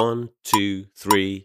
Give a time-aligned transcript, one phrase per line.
[0.00, 1.44] One, two, three.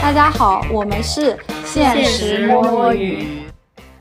[0.00, 3.42] 大家好，我们是现实摸鱼。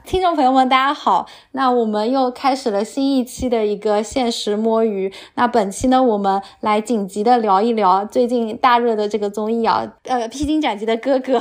[0.06, 1.28] 听众朋友们，大家好！
[1.52, 5.12] 那我们又开始了新一期的一个现实摸鱼。
[5.34, 11.40] 那本期呢，我们来紧急的聊一聊最近大热的这个综艺啊，呃，《披荆斩棘的哥哥》。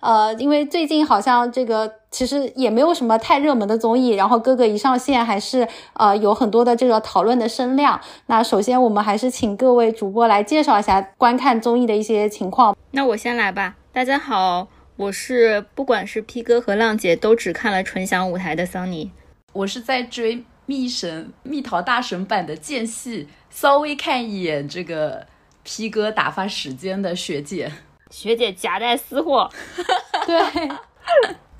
[0.00, 8.00] 呃，因为最近好像这个其实也没有什么太热门的综艺，然后哥哥一上线，还是呃有很多的这个讨论的声量。
[8.26, 12.76] 那首先我们还是请各位主播来介绍一下观看综艺的一些情况。
[12.92, 14.68] 那我先来吧，大家好。
[14.96, 19.10] 我是不管是 P 哥和浪姐都只看了纯享舞台的桑尼，
[19.52, 25.26] 我是在追蜜神蜜桃大神版的间隙，稍微看一眼这个
[25.64, 27.72] P 哥打发时间的学姐，
[28.12, 29.50] 学姐夹带私货，
[30.24, 30.68] 对，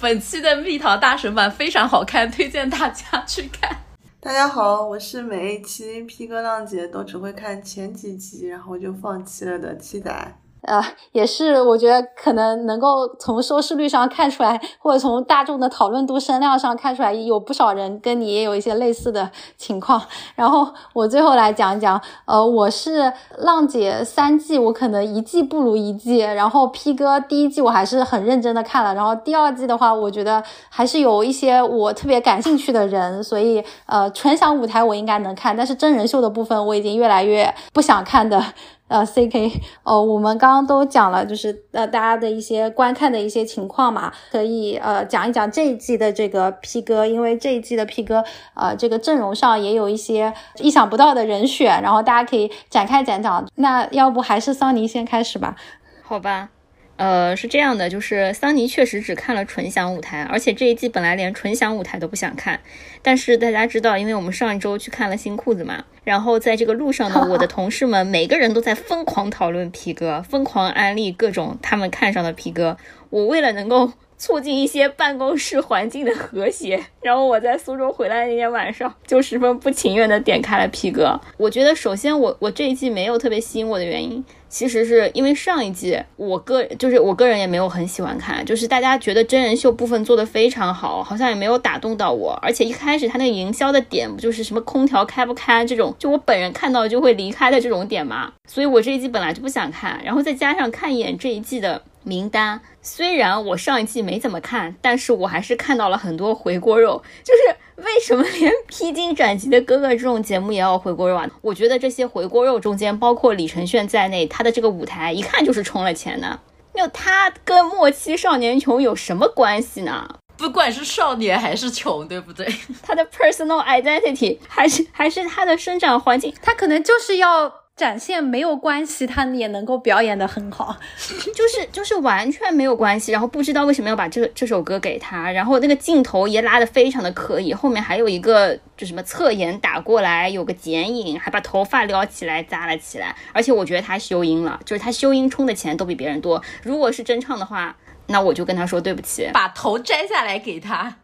[0.05, 3.75] 本期的蜜桃大神版非常好看，推荐大家去看。
[4.21, 10.37] 大家好，我是每一期 P 哥浪姐都只会看前几集，然后就放弃了的七仔。
[10.67, 20.01] 呃，也是，我觉得可能能够从收视率上看出来，或者从大众的讨论度声量上看出来，有不少人跟你也有一些类似的情况。
[20.35, 26.19] 然后我最后来讲一讲，呃，我是浪姐三季，我可能一季不如一季。
[26.19, 38.43] 然后 P 哥第一季我还是很认真的看了，然后第二季的话，我觉得还是有一些我特别感兴趣的人，所以呃，纯享舞台我应该能看，但是真人秀的部分我已经越来越不想看的。
[38.87, 39.51] 呃，C K，
[39.83, 48.23] 哦，我们刚刚都讲了，就是呃，大家的一些观看的一些情况嘛，可以呃讲一讲这一季的这个 P 哥，因为这一季的 P 哥，
[48.55, 53.45] 呃，这个阵容上也有一些意想不到的人选，然后大家可以展开讲讲。
[53.57, 55.57] 那要不还是桑尼先开始吧？
[56.03, 56.51] 好吧。
[56.97, 62.61] 呃，是这样的，就是桑尼确实只看了纯享舞台，而且这一季本来连纯享舞台都不想看。
[63.03, 72.77] 但是大家知道，因为我们上一周去看了新裤子嘛，然后在这个路上呢， 我的同事们每个人都在疯狂讨论皮哥，疯狂安利各种他们看上的皮哥。
[73.11, 73.93] 我为了能够。
[74.17, 76.81] 促进一些办公室环境的和谐。
[77.03, 81.21] 然后我在苏州回来那天晚上，就十分不情愿的点开了皮哥。
[81.37, 92.39] 我觉得首先我我这一季没有特别吸引我的原因，其实是因为上一季我个就是我个人也没有很喜欢看，就是大家觉得真人秀部分做的非常好，好像也没有打动到我。
[92.41, 98.33] 而且一开始他那个营销的点不就是什么空调开不开这种，就我本人看到就会离开的这种点嘛。
[98.49, 101.83] 所以我这一季本来就不想看，然后再加上看一眼这一季的。
[102.07, 107.03] 名单虽然我上一季没怎么看，但是我还是看到了很多回锅肉。
[107.25, 111.29] 就是为什么连披荆斩棘的哥哥这种节目也要回锅肉啊？
[111.43, 116.39] 我觉得这些回锅肉中间，包括李承铉在内，他的这个舞台一看就是充了钱的。
[116.75, 120.09] 那他跟末期少年穷有什么关系呢？
[120.37, 122.47] 不管是少年还是穷，对不对？
[122.83, 127.64] 他的 personal identity 还是还是他的生长环境，他可能就是要。
[127.77, 130.77] 展现没有关系，他也能够表演的很好，
[131.35, 133.11] 就是就是完全没有关系。
[133.11, 143.15] 然后不知道为什么要把这这首歌给他，然后那个镜头也拉的非常的可以，后面还有一个就什么侧颜打过来，有个剪影，还把头发撩起来扎了起来。
[143.33, 146.41] 而且我觉得他修音了，就是他修音充的钱都比别人多。
[146.63, 147.77] 如果是真唱的话，
[148.07, 150.95] 那我就跟他说对不起，把头摘下来给他。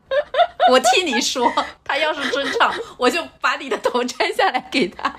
[0.71, 5.13] 我替你说，他要是真唱，我就把你的头摘下来给他。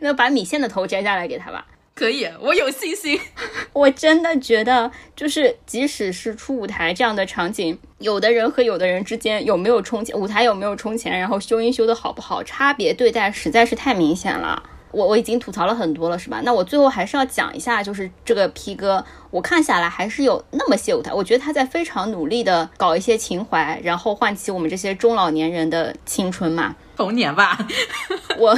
[0.00, 3.20] 那把米线的头摘下来给他吧，可以，我有信心。
[3.72, 14.62] 我真的觉得，就是即使是出舞台这样的场景，有的人和有的人之间有没有充钱，舞台有没有充钱，然后修音修的好不好，差别对待实在是太明显了。
[14.92, 16.40] 我我已经吐槽了很多了，是吧？
[16.44, 27.58] 那我最后还是要讲一下，就是这个 P 哥，我看下来还是有那么些舞台，我觉得他在非常努力的搞一些情怀，然后唤起我们这些中老年人的青春嘛，童年吧，
[28.38, 28.56] 我。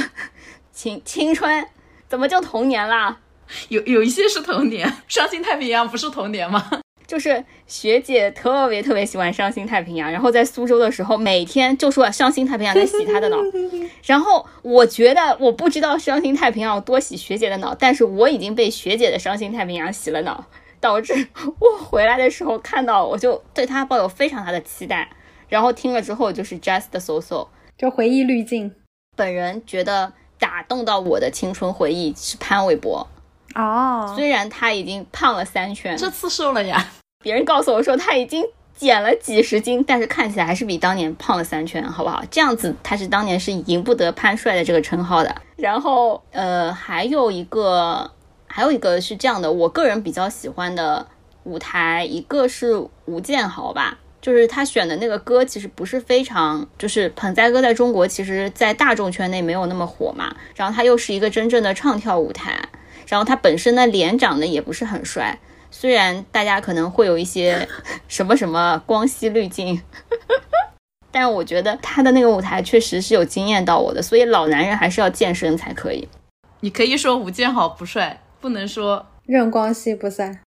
[0.77, 1.65] 青青春
[2.07, 3.17] 怎么就童年啦？
[3.69, 6.69] 有有一些是童年， 伤心太平洋不是童年吗？
[7.07, 13.37] 就是学姐特别特别喜欢伤心太平洋，然后在苏州的时候，每天就说伤心太平洋在洗她的脑。
[14.05, 20.45] 然后我觉得我不知道伤心太平洋有多洗学姐的脑，但是我已经被学姐的伤心太平洋洗了脑，
[20.79, 21.27] 导致
[21.59, 25.09] 我回来的时候看到我就对她抱有非常大的期待。
[25.49, 28.75] 然后听了之后就是 just so so，就回忆滤镜。
[29.15, 30.13] 本人觉得。
[30.39, 33.07] 打动到我的青春回忆是潘玮柏
[33.55, 36.85] 哦，虽然他已经胖了三圈，这次瘦了呀。
[37.23, 38.43] 别人告诉我说他已经
[38.75, 42.23] 减了几十斤，但是看起来还是比当年胖了三圈，好不好？
[42.29, 45.35] 这样子他是当年是赢不得潘帅的这个称号的。
[45.55, 48.11] 然后呃，还有一个，
[48.45, 51.07] 还有一个是这样的，我个人比较喜欢的
[51.43, 53.97] 舞台，一个是吴建豪吧。
[54.27, 60.35] 就是他选的那个歌其实不是非常，就是盆栽歌在中国其实，在大众圈内没有那么火嘛。
[60.53, 62.67] 然后他又是一个真正的唱跳舞台，
[63.07, 65.39] 然后他本身的脸长得也不是很帅，
[65.71, 67.69] 虽然大家可能会有一些
[68.09, 69.81] 什么什么光吸滤镜，
[71.09, 76.05] 但我觉得他的那个舞台确实是有惊艳到我的，所以老男人还是要健身才可以。
[76.59, 80.41] 你可以说吴建豪不帅，不能说任光熙不帅。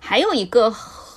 [0.00, 0.70] 还有一个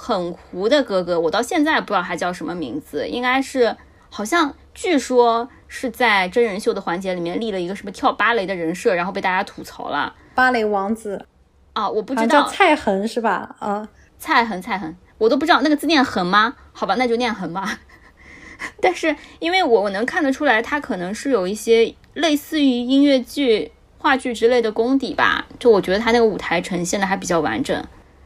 [0.05, 3.75] 很糊的哥哥，我到现在不知道他叫什么名字，应该是
[4.11, 11.25] 好像据说是在真人秀的环节里面立了一个什么跳芭蕾的人设，然后被大家吐槽了芭蕾王子
[11.73, 11.89] 啊！
[11.89, 13.55] 我不知道叫蔡恒是吧？
[13.57, 16.53] 啊，蔡恒蔡恒，我都不知道那个字念恒吗？
[16.71, 17.79] 好吧，那就念恒吧。
[18.79, 25.47] 但是因为我我能看得出来，他可能是有一些类似于音乐剧、话剧之类的功底吧。
[25.57, 27.83] 就我觉得他那个舞台呈现的还比较完整，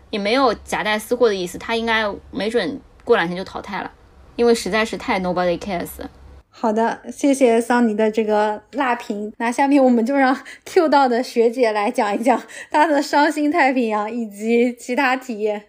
[0.09, 1.57] 也没有夹带私货的意思。
[1.57, 3.91] 他应该没准过两天就淘汰了，
[4.35, 5.89] 因为实在是太 nobody cares。
[6.51, 9.31] 好的，谢谢桑尼的这个辣评。
[9.37, 15.59] 那下面我们就让 Q 到的学姐来讲一讲她的《伤心太平洋》以及其他体验。《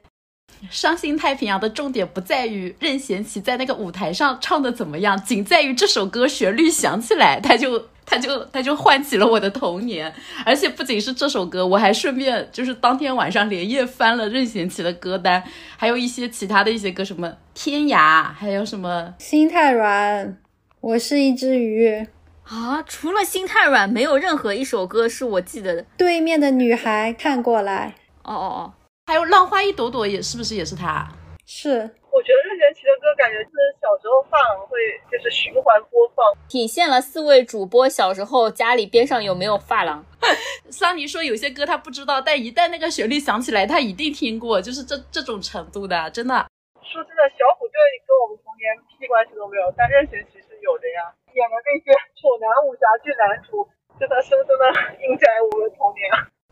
[0.68, 10.12] 伤心太平洋》的重点不在于任贤齐在那个舞台上唱的怎么样，仅在于这首歌旋律响起来，他就他就他就唤起了我的童年。
[10.44, 15.42] 而且不仅是这首歌，我还顺便就是当天晚上连夜翻了任贤齐的歌单，
[15.76, 17.96] 还有一些其他的一些歌，什么《天涯》，
[18.32, 20.36] 还有什么心太软，
[20.80, 22.06] 我是一只鱼，
[22.44, 25.86] 啊，除了心太软，没有任何一首歌是我记得的。
[25.96, 28.72] 对面的女孩看过来，哦哦哦，
[29.10, 31.04] 还有《浪花一朵朵》，也是不是也是他？
[31.44, 31.68] 是
[32.14, 33.50] 我觉得任贤齐的歌感觉是
[33.82, 34.78] 小时候发廊会
[35.10, 40.06] 就是循环播放，体现了四位主播小时候家里边上有没有发廊。
[40.70, 46.46] 桑尼说有些歌他不知道，但一旦那个旋律响起来，他一定听过，就是这这种程度的，真的。
[46.78, 47.74] 说真的，小虎队
[48.06, 51.10] 跟我们童年屁关系都没有，但任贤齐是有的呀。
[51.34, 53.66] 演的那些丑男武侠剧男主，
[53.98, 54.70] 真的深深的
[55.02, 56.06] 印在我们童年。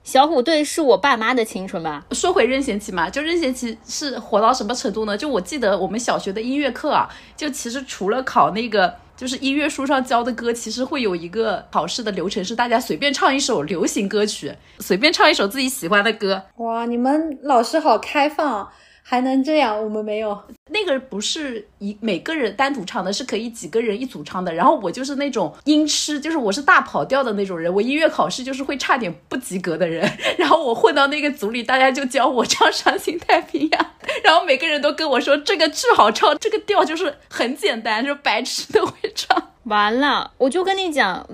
[0.08, 2.02] 小虎队是我爸妈的青春吧？
[2.12, 5.14] 说回任贤齐嘛，就任贤齐是火到什么程度呢？
[5.14, 7.06] 就我记得我们小学的音乐课啊，
[7.36, 16.42] 就其实除了考那个就是音乐书上教的歌，其实会有一个考试的流程，是大家随便唱一首流行歌曲，随便唱一首自己喜欢的歌。
[16.56, 18.66] 哇，你们老师好开放，
[19.10, 20.38] 还能这样，我们没有。
[20.70, 24.52] 那个不是一每个人单独唱的，是可以几个人一组唱的。
[24.52, 30.06] 然后我就是那种音痴，就是我是大跑调的那种人，我音乐考试就是会差点不及格的人。
[30.36, 33.82] 然后我混到那个组里，大家就教我唱《伤心太平洋》，
[34.22, 39.42] 然后每个人都跟我说这个巨好唱，这个调就是很简单，就白痴都会唱。
[39.64, 41.26] 完了，我就跟你讲，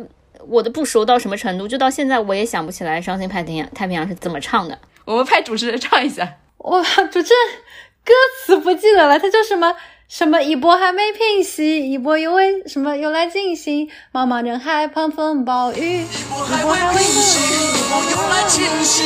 [0.46, 4.78] 我的不熟到什么程度，就到现在我也想不起来《伤心太平洋》太平洋是怎么唱的。
[5.04, 6.36] 我们派主持人唱一下。
[6.64, 7.62] 哇，主持人
[8.04, 8.12] 歌
[8.44, 9.74] 词不记得了，他叫什么？
[10.06, 13.88] 什么一波还没平息，一波又为什么又来进行？
[14.12, 19.02] 茫茫人海狂风暴雨，一波还未平息，一波又来侵袭，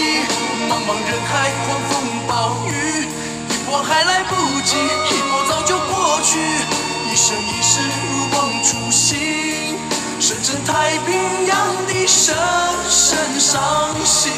[0.69, 3.07] 茫茫人海狂风暴雨，
[3.49, 6.39] 一波还来不及，一波早就过去，
[7.11, 9.17] 一生一世如梦初醒，
[10.29, 11.15] 深深太平
[11.47, 12.37] 洋的深
[12.85, 14.31] 深伤心。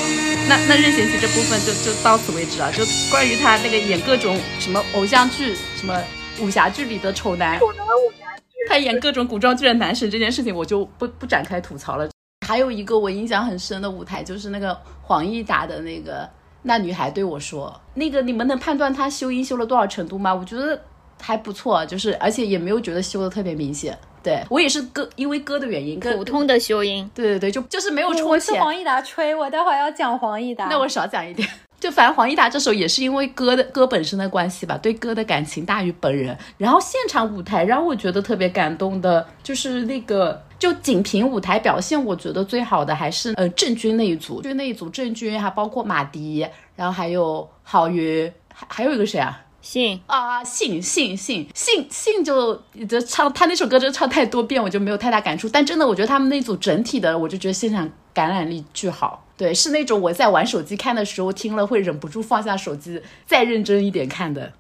[0.49, 2.71] 那那任贤齐这部分就就到此为止了。
[2.71, 6.01] 就关于他那个演各种什么偶像剧、什么
[6.41, 12.09] 武侠剧里的丑男，丑男武侠剧，他演各种古装剧的男神这件事情，我就不不展开吐槽了。
[12.47, 16.23] 还有一个我印象很深的舞台，就是那个黄义达的那个
[16.63, 20.33] 《那女孩对我说》，那个你们能判断他修音修了多少程度吗？
[20.33, 20.81] 我觉得
[21.21, 23.99] 还不错，就是而且也没有觉得修的特别明显。
[24.23, 28.55] 对我也是歌，因为歌的原因，跟普通的修音，对对对，就就是没有我充钱。
[28.55, 30.67] 是黄义达吹，我待会儿要讲黄义达。
[30.67, 31.49] 那我少讲一点。
[31.81, 36.37] 就反正黄义达这首也是因为歌的歌本身的关系吧，对歌的感情大于本人。
[36.59, 46.47] 然后现场舞台让我觉得特别感动的，就是那个就仅凭舞台表现，我觉得最好的还是呃郑钧那一组，就那一组郑钧，还包括马迪，
[46.77, 49.43] 然后还有郝云，还还有一个谁啊？
[49.63, 52.55] 信啊，信信信信信就
[52.89, 55.49] 就唱他那首歌，真的唱太多遍，我就没有太大感触。
[55.49, 59.27] 但真的，我觉得他们那组整体的，我就觉得现场感染力巨好。
[59.37, 64.53] 对，是那种我在玩手机看的时候听了会忍不住放下手机，再认真一点看的。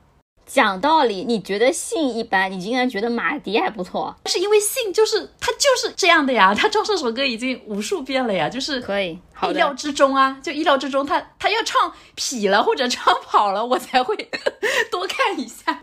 [0.52, 14.16] 讲道理，你觉得信一般，你竟然觉得马迪还不错，是因为信就是他就是这样的呀，他唱这首歌已经无数遍了呀，就是可以，意料，之中啊，就意料之中，他他要唱痞了或者唱跑了，我才会
[14.90, 15.83] 多看一下。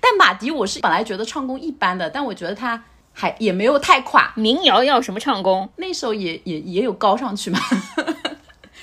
[0.00, 2.82] 但马迪我是本来觉得唱功一般的，但我觉得他
[3.12, 5.70] 还也没有太垮，民谣要什么唱功？
[5.76, 7.60] 那首也也也有高上去嘛。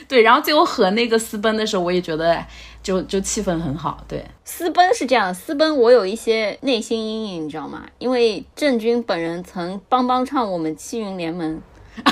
[0.09, 2.43] 对，然后最后和那个私奔的时候，我也觉得
[2.83, 3.97] 就就气氛很好。
[4.07, 7.83] 对，私奔是这样，私奔我有一些内心阴影，你知道吗？
[7.97, 11.59] 因为郑钧本人曾帮帮唱我们七云联盟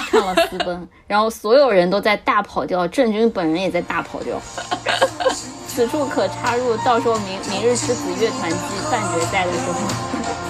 [0.09, 4.41] 唱了私奔， 然后所有人都在大跑调，郑钧本人也在大跑调。
[5.67, 8.57] 此处可插入，到时候明明日之子乐团季
[8.91, 9.79] 半决赛的时候，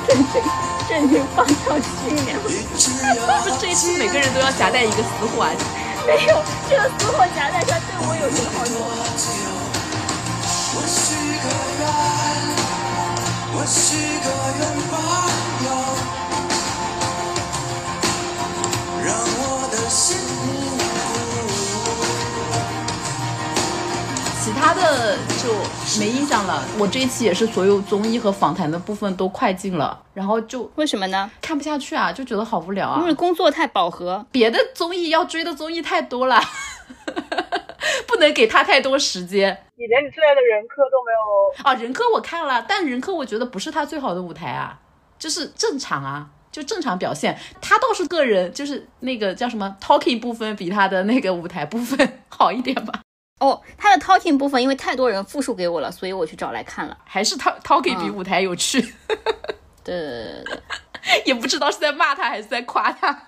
[0.06, 0.42] 郑钧
[0.90, 2.44] 郑钧帮唱七云联盟。
[2.44, 5.52] 不是这一期每个人都要夹带一个私货啊！
[6.06, 8.66] 没有，这个私货夹在他对我有什么好
[9.18, 9.24] 处？
[10.76, 11.48] 我是个
[11.80, 11.84] 人，
[13.56, 14.28] 我是个
[14.60, 14.62] 人
[24.64, 25.54] 他的就
[26.00, 26.64] 没印象了。
[26.80, 31.30] 我这一期也是所有综艺和访谈的部分都快进了，然后就为什么呢？
[31.42, 33.06] 看不下去啊，就觉得好无聊啊因。
[33.06, 34.26] 为工作太饱和。
[34.32, 36.42] 别的综艺要追的综艺太多了，
[38.08, 39.66] 不能给他太多时间。
[39.76, 44.80] 你连你最爱的人科都没有，啊，人科我看了，但人科我觉得不是他最好的舞台啊，
[45.20, 47.38] 就是正常啊，就正常表现。
[47.60, 53.02] 他倒是个人，就是那个叫什么 talking 部分比他的那个舞台部分 好一点吧，
[53.40, 56.98] 哦，他的 talking 部分因为太多人复述给我了，所以我去找来看了。
[57.04, 58.80] 还是 talk talking 比嗯舞台有趣，
[59.84, 63.28] 对对对对对，也不知道是在骂他还是在夸他。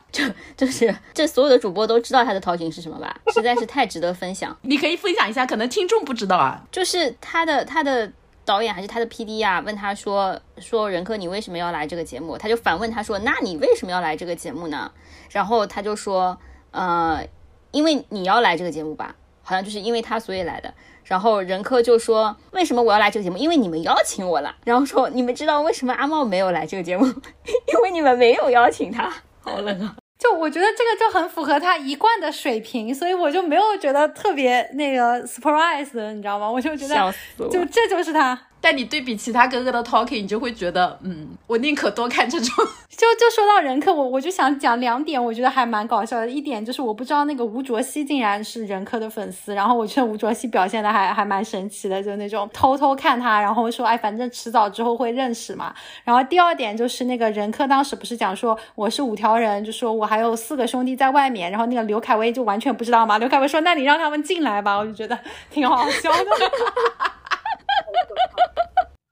[0.56, 3.14] 就是这所有的主播都知道他的 talking 是什么吧？
[3.34, 4.56] 实在是太值得分享。
[4.64, 6.64] 你可以分享一下，可能听众不知道啊。
[6.72, 8.10] 就是他的他的
[8.46, 12.38] 导演还是他的 PD 啊，问他说说任科你为什么要来这个节目？
[12.38, 14.90] 他就反问他说，那你为什么要来这个节目呢？
[15.32, 16.38] 然后他就说，
[16.72, 17.28] 呃，
[17.72, 19.14] 因为你要来这个节目吧，
[19.46, 20.74] 好像就是因为他所以来的。
[21.06, 23.38] 然后任科就说：“为什么我要来这个节目？
[23.38, 27.06] 因为你们邀请我了。”然后说：“你们知道为什么阿茂没有来这个节目？
[27.72, 29.96] 因为你们没有邀请他。”好冷啊！
[30.18, 36.50] 就我觉得这个就很符合他一贯的水平，所以我就没有觉得特别那个 surprise，你知道吗？
[36.50, 37.48] 我就觉笑得死我！
[37.50, 38.48] 就这就是他。
[38.66, 42.66] 但你对比其他哥哥的 talking，你就会觉得，嗯，我宁可多看这种。
[42.90, 46.28] 就就说到任科，我我就想讲两点，我觉得还蛮搞笑的。
[46.28, 55.72] 一点就是我不知道那个吴卓羲竟然是任科的粉丝，然后我觉得吴卓羲表现的还还蛮神奇的，就那种偷偷看他，然后说哎，反正迟早之后会认识嘛。
[56.04, 63.20] 然后第二点就是那个任科当时不是讲说我是五条人，就说我还有四个兄弟在外面，然后那个刘恺威就完全不知道嘛。
[63.20, 65.20] 刘恺威说那你让他们进来吧，我就觉得
[65.52, 66.18] 挺好笑的。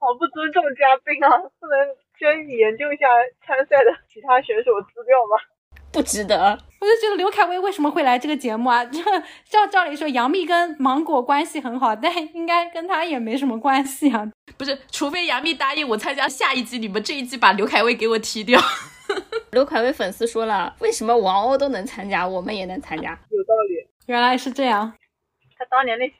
[0.04, 1.32] 好不尊重嘉宾啊！
[1.58, 1.72] 不能
[2.18, 3.08] 先研究一下
[3.40, 5.40] 参赛的其他选手资料吗？
[5.90, 6.36] 不值得。
[6.36, 8.84] 我就觉得刘恺威为什么会来这个节目啊？
[8.92, 9.00] 这
[9.48, 14.30] 照照理说，杨幂跟芒果关系很好，但应该跟他也没什么关系啊。
[14.58, 18.60] 不是，除非杨幂答应我参加下一季，你们这一季把刘恺威给我踢掉。
[19.52, 23.18] 刘恺威粉丝说了，为什么王鸥都能参加，我们也能参加？
[23.30, 23.88] 有道理。
[24.06, 24.92] 原来是这样，
[25.56, 26.14] 他当年那些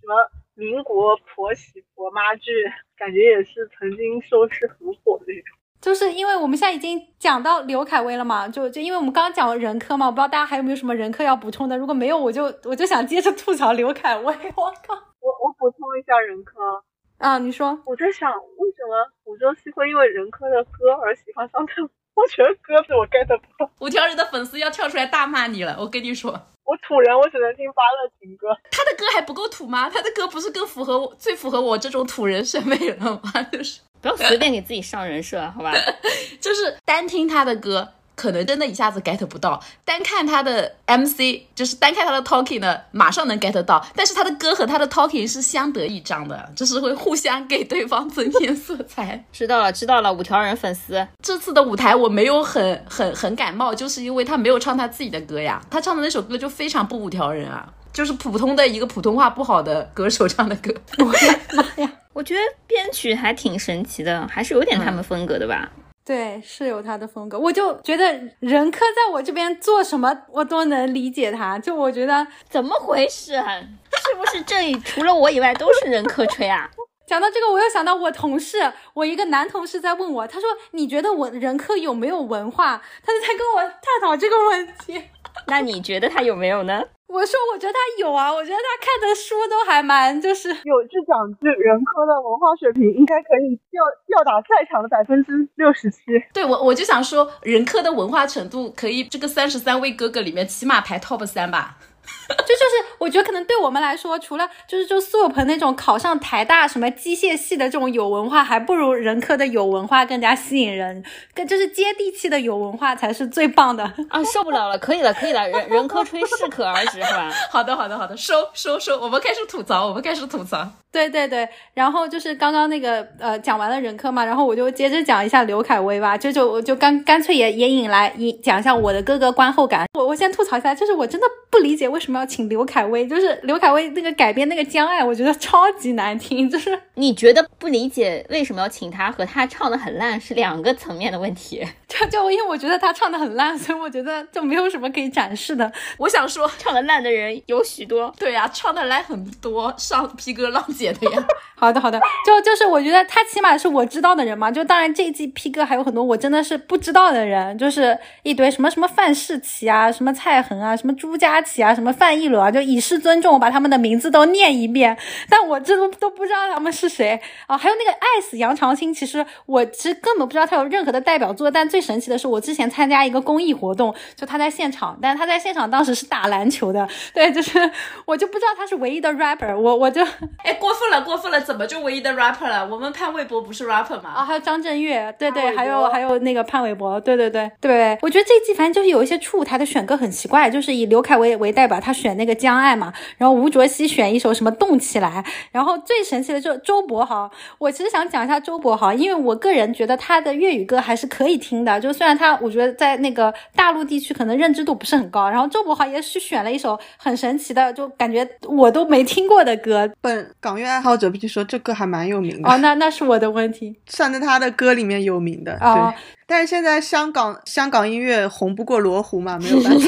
[0.00, 0.14] 什么
[0.56, 2.50] 民国婆媳婆妈剧，
[2.96, 5.56] 感觉也是曾经收视很火的那种。
[5.80, 11.76] 就是因为我们现在已经讲到刘恺威了嘛，就就因为我们刚刚讲了人科嘛，我不知道大家还有没有什么人科要补充的。
[11.76, 14.34] 如果没有，我就我就想接着吐槽刘恺威。
[14.56, 16.82] 我靠我我补充一下人科，
[17.18, 17.38] 啊！
[17.38, 21.82] 你说我在想为什么吴卓羲会因为人科的歌而喜欢上他？
[22.14, 23.70] 我觉得歌词我 get 不到。
[23.80, 26.32] 五条人的粉丝要跳出来大骂你了，我跟你说，
[26.66, 28.48] 我土人，我只能听巴乐情歌。
[28.70, 29.88] 他的歌还不够土吗？
[29.88, 33.42] 他的歌不是更符合我最符合我这种土人审美了吗？
[33.52, 35.72] 就是不要随便给自己上人设，好吧？
[36.40, 43.86] 就是单听他的歌，可能真的一下子 get 不到；单看他的 MC，就是单看他的 talking 呢，马上能 get 到。
[43.94, 49.22] 但是他的歌和他的 talking 是相得益彰的，就是会互相给对方增添色彩。
[49.30, 51.06] 知道了，知道了，五条人粉丝。
[51.22, 60.72] 这次的舞台我没有很很很感冒，就是因为他没有唱他自己的歌呀，他唱的那首歌就非常不五条人啊，就是普通的一个普通话不好的歌手唱的歌。
[61.04, 61.92] 我的妈呀！
[62.14, 65.70] 我觉得编曲还挺神奇的，还是有点他们风格的吧。
[66.06, 68.04] 对，是有他的风格，我就觉得
[68.38, 71.58] 任科在我这边做什么，我都能理解他。
[71.58, 73.32] 就我觉得怎么回事？
[73.34, 76.70] 是不是这里除了我以外都是任科吹啊？
[77.08, 85.02] 讲到这个，我又想到我同事，我一个男同事在问我，他说：“你觉得我任科有没有文化？”他就在跟我探讨这个问题。
[85.46, 86.82] 那你觉得他有没有呢？
[87.06, 95.98] 我说：“我觉得他有啊，我觉得他看的书都还蛮就是有句讲句，人科的文化水平应该可以吊吊打在场的百分之六十七。
[96.32, 101.78] 对我我就想说，人科的文化程度可以这个三十三位哥哥里面起码排 top 三吧。
[102.28, 113.84] 这就是我觉得可能对我们来说，除了就是就苏有朋那种考上台大什么机械系的这种有文化，还不如人科的有文化更加吸引人，更就是接地气的有文化才是最棒的。
[114.08, 117.30] 啊，受不了了，可以了，可以了，人人科吹适可而止，是吧？
[117.50, 120.68] 好的，好的，好的，收收收，我们开始吐槽，我们开始吐槽。
[120.96, 129.84] 对对对，然后就是刚刚那个呃讲完了任科嘛，然后我就接着讲一下刘恺威吧，就就我就干干脆也也引来引讲一下我的哥哥观后感。
[129.92, 141.62] 我我先吐槽一下，就是我真的不理解为什么要请刘恺威，就是刘恺威那个改编那个《将爱》，我觉得超级难听，就是你觉得不理解为什么要请他，和他唱的很烂是两个层面的问题。
[141.86, 145.70] 就就因为我觉得他唱的很烂，所以我觉得就没有什么可以展示的。
[145.98, 151.24] 我想说，唱的烂的人有许多，对呀、唱的烂很多，上皮哥浪姐的呀。
[151.58, 154.50] 好的，好的，就就是我觉得他起码是我知道的人嘛。
[154.50, 164.94] 就当然这一季 P 哥还有很多我真的是不知道的人，就是一堆什么什么范世琦啊，什么蔡恒啊，什么朱佳琪啊，什么范逸伦啊，就以示尊重，我把他们的名字都念一遍。
[165.30, 167.56] 但我这都都不知道他们是谁啊。
[167.56, 171.50] 还有那个爱死杨长青，其实我其实根本不知道他有任何的代表作。
[171.50, 177.70] 但最神奇的是，我之前参加一个公益活动，就他在现场，但他在现场当时是打篮球的，对，就是
[178.04, 180.04] 我就不知道他是唯一的 rapper，我我就。
[180.44, 182.66] 哎，过分了，过分了，怎么就唯一的 rapper 了？
[182.66, 184.10] 我们潘玮柏不是 rapper 吗？
[184.14, 215.56] 啊，还有张震岳，对对，还有还有那个潘玮柏，对对对对，我觉得这一季反正就是有一些初舞台的选歌很奇怪，就是以刘恺威为代表，他选那个《将爱》嘛，然后吴卓羲选一首什么《动起来》，然后最神奇的就是周柏豪，我其实想讲一下周柏豪，因为我个人觉得他的粤语歌还是可以听的，就虽然他我觉得在那个大陆地区可能认知度不是很高，然后周柏豪也是选了一首很神奇的，就感觉我都没听过的歌，本港音乐爱好者必须说这歌还蛮有名的，哦，那那是我的问题，算在他的歌里面有名的。
[215.60, 219.86] 哦对，但是现在香港香港音乐红不过罗湖嘛，没有办法。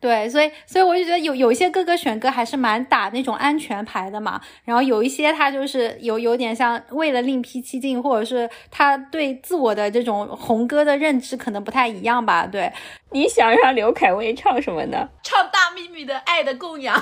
[0.00, 12.46] 对，所以所以我就觉得有有一些哥哥选歌还是蛮打那种安全牌的嘛，然后有一些他就是有有点像为了另辟蹊径，或者是他对自我的这种红歌的认知可能不太一样吧。
[12.46, 12.72] 对，
[13.10, 15.08] 你想让刘恺威唱什么呢？
[15.24, 16.96] 唱大幂幂的《爱的供养》。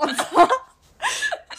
[0.00, 0.48] 我操，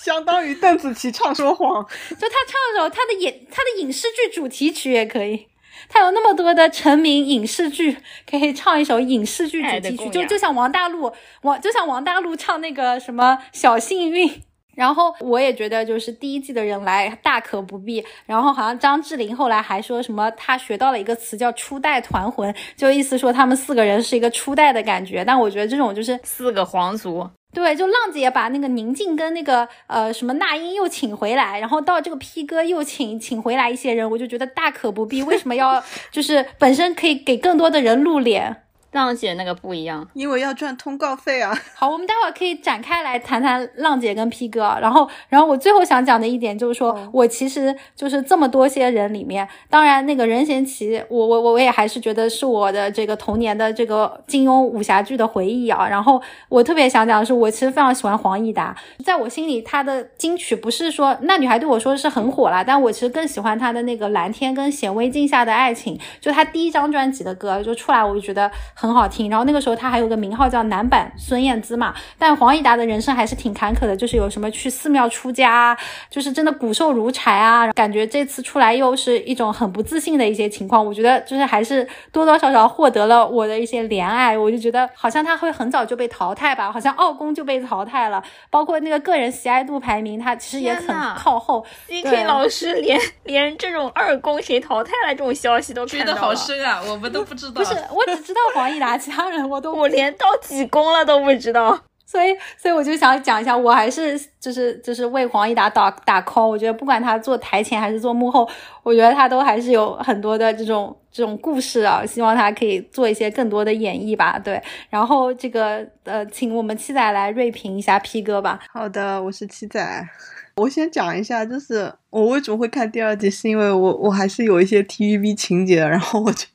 [0.03, 1.85] 相当于邓紫棋唱说谎。
[1.85, 5.47] 就她唱一首她的演她的影视剧主题曲也可以。
[5.87, 7.97] 他有那么多的成名影视剧，
[8.29, 11.11] 可以唱一首影视剧主题曲，就就像王大陆，
[11.43, 14.43] 王就像王大陆唱那个什么小幸运。
[14.75, 18.05] 然后我也觉得，就是第一季的人来大可不必。
[18.25, 25.23] 然后好像张智霖后来还说什么，他学到了一个词叫“初代团魂”，就意思说他们四个人是一个初代的感觉。
[25.25, 35.23] 但我觉得这种就是四个皇族，对，就浪姐把那个宁静跟那个呃什么那英又请回来，然后到这个 P 哥又请请回来一些人，我就觉得大可不必。
[35.23, 38.63] 为什么要 就是本身可以给更多的人露脸？
[38.91, 40.07] 浪姐那个不一样。
[40.13, 41.53] 因为要赚通告费啊。
[41.75, 44.77] 好，我们待会儿可以展开来谈谈浪姐跟 P 哥。
[44.81, 55.87] 然后，然后我最后想讲的一点就是说，我其实就是这么多些人里面，当然那个任贤齐，我我我我也还是觉得是我的这个童年的这个金庸武侠剧的回忆啊。
[55.87, 69.29] 然后我特别想讲的是，我其实非常喜欢黄义达，在我心里他的金曲不是说那女孩对我说是很火啦，但我其实更喜欢他的那个蓝天跟显微镜下的爱情，就他第一张专辑的歌就出来，我就觉得很好听。
[69.29, 75.77] 然后那个时候他还有个名号叫男版孙燕姿嘛，但黄义达的人生还是挺坎坷的，就是有什么去寺庙出家啊，
[76.09, 80.85] 就是真的骨瘦如柴啊，感觉这次出来又是一种很不自信的一些情况。
[80.85, 91.65] 我觉得就是还是多多少少获得了我的一些怜爱，我就觉得好像他会很早就被淘汰吧，好像傲宫就被淘汰了，包括那个个人喜爱度排名，他其实也很靠后。
[91.87, 97.53] CK 老师连连这种二宫谁淘汰了这种消息都 追得好深啊，我们都不知道。
[97.53, 101.79] 不是，我只知道黄义达，其他人我都我连到几宫了都不知道。
[102.05, 106.47] 所以，所以我就想讲一下，我还是就是就是为黄义达打打 call。
[106.47, 108.49] 我觉得不管他做台前还是做幕后，
[108.81, 112.03] 我觉得他都还是有很多的这种这种故事啊。
[112.03, 114.39] 希望他可以做一些更多的演绎吧。
[114.39, 118.59] 对，然后这个呃，请我们七仔来锐评一下 P 哥吧。
[118.73, 120.07] 好的，我是七仔。
[120.55, 126.47] 我先讲一下，就是我为什么会看第二季，是因为我我还是有一些 TVB 情节，然后我就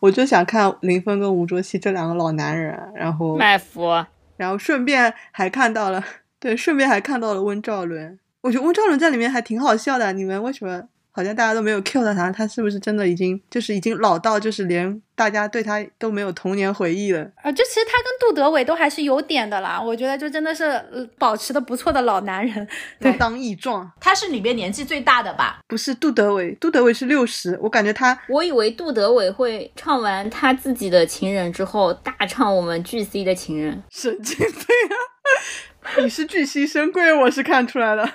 [0.00, 3.88] 我就想看林峰跟吴卓羲这两个老男人，然后卖腐，
[4.36, 6.04] 然后顺便还看到了，
[6.38, 8.18] 对，顺便还看到了温兆伦。
[8.42, 17.20] 我觉得温兆伦在里面还挺好笑的，你们为什么好像大家都没有 Q 到他，他是不是真的已经就是已经老到就是连大家对他都没有童年回忆了？
[17.42, 22.66] 啊，就其实他跟杜德伟都还是有点的啦，我觉得就真的是呃保持的不错的老男人。
[23.00, 25.60] 老当益壮，他是里面年纪最大的吧？
[25.66, 33.82] 不是杜德伟，杜德伟是六十，我感觉他我以为杜德伟会唱完他自己的情人之后，大唱我们巨 C 的情人。
[33.90, 34.94] 神经病啊！
[36.02, 38.08] 你是巨蜥深贵，我是看出来的。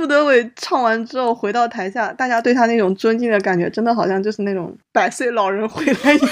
[0.00, 6.30] 杜德伟唱完之后回到台下，大家对他那种尊敬的感觉，真的好像就是那种百岁老人回来一样。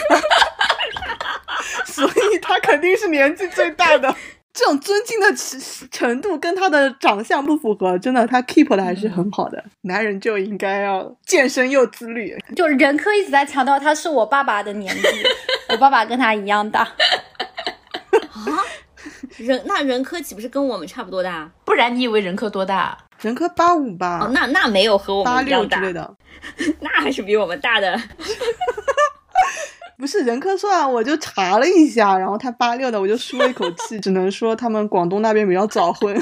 [1.85, 4.15] 所以他肯定是年纪最大的。
[4.55, 9.63] 这种尊敬的程程度跟他的长相不符合，真的，他 keep 的还是很好的。
[9.83, 12.37] 男人就应该要健身又自律。
[12.57, 15.03] 就是任科一直在强调他是我爸爸的年纪，
[15.69, 16.81] 我爸爸跟他一样大。
[16.81, 18.65] 啊
[19.37, 21.49] 任那任科岂不是跟我们差不多大？
[21.65, 22.97] 不然你以为任科多大？
[23.21, 26.17] 任科八五吧，哦，那那没有和我八们一样大，六之类的。
[26.81, 27.99] 那还是比我们大的。
[29.99, 36.17] 不是人科说啊，我就查了一下，然后他八六的，我就舒了一口气， 只能说他们广东那边比较早婚。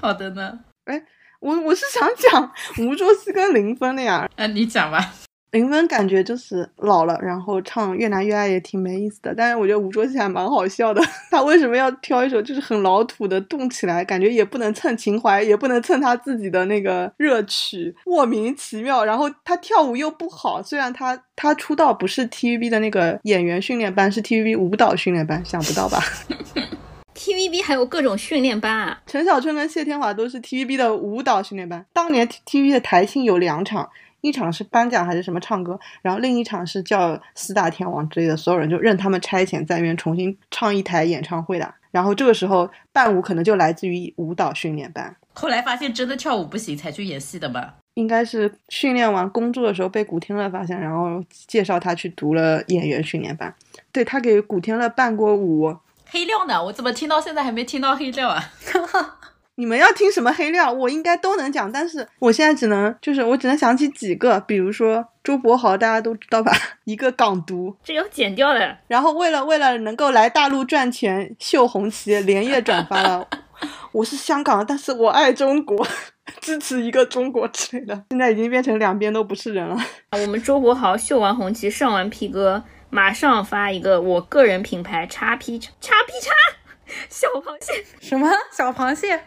[0.00, 1.02] 好的呢，哎
[1.40, 5.14] 我我是想讲吴卓羲跟林峰的呀，嗯、你讲吧。
[5.56, 11.02] 林峰感觉就是老了，然后唱《越难越爱》也挺没意思的，但是我觉得吴卓羲还蛮好笑的。
[11.32, 19.02] 他为什么要挑一首就是很老土的《动起来》，感觉也不能蹭情怀，也不能蹭他自己的那个热曲，莫名其妙。
[19.02, 25.98] 然后他跳舞又不好，虽然他他出道不是 TVB 的那个演员训练班，是 TVB 舞蹈训练班，想不到吧？
[27.16, 31.84] TVB 还有各种训练班啊，陈小春跟谢天华都是 TVB 的舞蹈训练班。
[31.94, 33.88] 当年 TVB 的台庆有两场，
[34.26, 41.74] 一场是颁奖还是什么唱歌，然后另一场是叫四大天王之类的，所有人就任他们差遣在那边重新唱一台演唱会的。
[41.92, 47.76] 然后这个时候伴舞可能就来自于舞蹈训练班，后来发现真的跳舞不行，才去演戏的吧？
[47.94, 53.54] 应该是训练完工作的时候被古天乐发现，然后介绍他去读了演员训练班。
[53.90, 55.74] 对他给古天乐伴过舞，
[56.10, 56.62] 黑料呢？
[56.64, 58.52] 我怎么听到现在还没听到黑料啊？
[59.56, 66.52] 你们要听什么黑料，我应该都能讲，但是我现在只能就是我只能想起几个，比如说周柏豪，大家都知道吧，
[66.84, 68.76] 一个港独，这要剪掉的。
[68.86, 73.26] 然后为了为了能够来大陆赚钱，秀红旗连夜转发了，
[73.92, 75.86] 我是香港，但是我爱中国，
[76.40, 79.76] 支持一个中国之类的，现在已经变成两边都不是人了。
[80.12, 86.32] 我们周柏豪秀完红旗，上完 P 哥，马上发一个我个人品牌叉 P 叉叉 P 叉
[87.08, 89.20] 小螃蟹， 什么小螃蟹？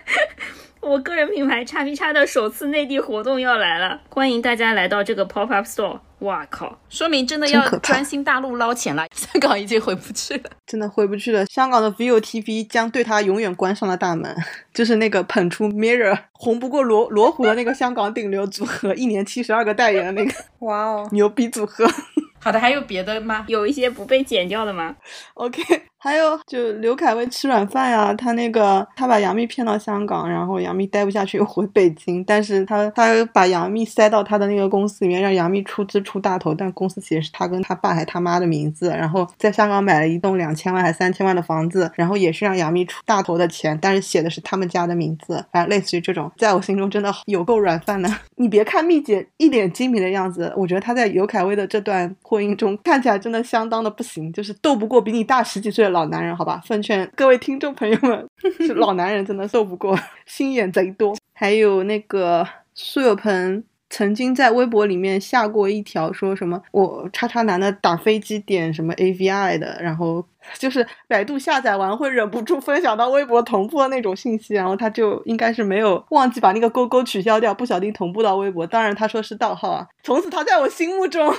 [0.82, 6.00] 我个人品牌叉 P 叉的首次内地活动要来了，欢迎大家来到这个 pop up store。
[6.20, 6.78] 哇靠！
[6.90, 10.50] 说明真的要专心大陆捞钱了，香港已经回不去了。
[10.66, 14.34] 真的回不去了，香港的 ViuTV 将对他永远关上了大门。
[14.74, 21.10] 就是那个捧出 Mirror 红不过罗罗湖的那个香港顶流组合，一年七十二个代言的那个 哇哦！
[21.12, 21.86] 牛逼组合。
[22.42, 23.44] 好的，还有别的吗？
[23.48, 24.96] 有一些不被剪掉的吗
[25.34, 25.62] ？OK，
[26.02, 48.10] 还有就刘恺威吃软饭呀，他那个他把杨幂骗到香港，然后杨幂待不下去又回北京，但是他他把杨幂塞到他的那个公司里面，让杨幂出资出大头，但公司写的是他跟他爸还他妈的名字，然后在香港买了一栋两千万还三千万的房子，然后也是让杨幂出大头的钱，但是写的是他们家的名字，反正类似于这种，在我心中真的有够软饭的。
[48.38, 56.62] 你别看蜜姐一脸精明的样子，我觉得她在刘恺威的这段婚姻中看起来真的相当的不行，就是斗不过比你大十几岁老男人，好吧？
[56.66, 58.28] 奉劝各位听众朋友们，
[58.60, 61.16] 是老男人真的斗不过， 心眼贼多。
[61.34, 63.64] 还有那个苏有朋。
[63.92, 70.24] 曾经在微博里面下过一条，说什么我叉叉男的打飞机点什么 AVI 的，然后
[70.60, 78.68] 就是百度下载完会忍不住分享到微博同步的那种信息，然后他就应该是没有忘记把那个勾勾取消掉，不小心同步到微博。
[78.68, 81.34] 当然他说是盗号啊，从此他在我心目中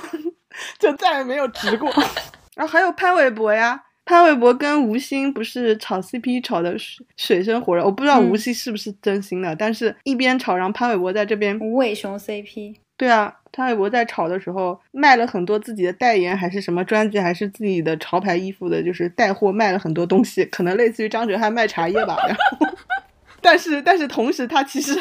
[0.77, 1.89] 就再也没有直过。
[2.57, 22.17] 然后还有潘玮柏呀，潘玮柏跟吴昕不是炒 CP 炒的水水深火热，我不知道吴昕是不是真心的，但是一边炒，然后潘玮柏在这边无尾熊 CP，对啊，潘玮柏在炒的时候卖了很多自己的代言，还是什么专辑，还是自己的潮牌衣服的，就是带货卖了很多东西，可能类似于张哲瀚卖茶叶吧。
[22.27, 22.67] 然后，
[23.41, 24.99] 但是但是同时他其实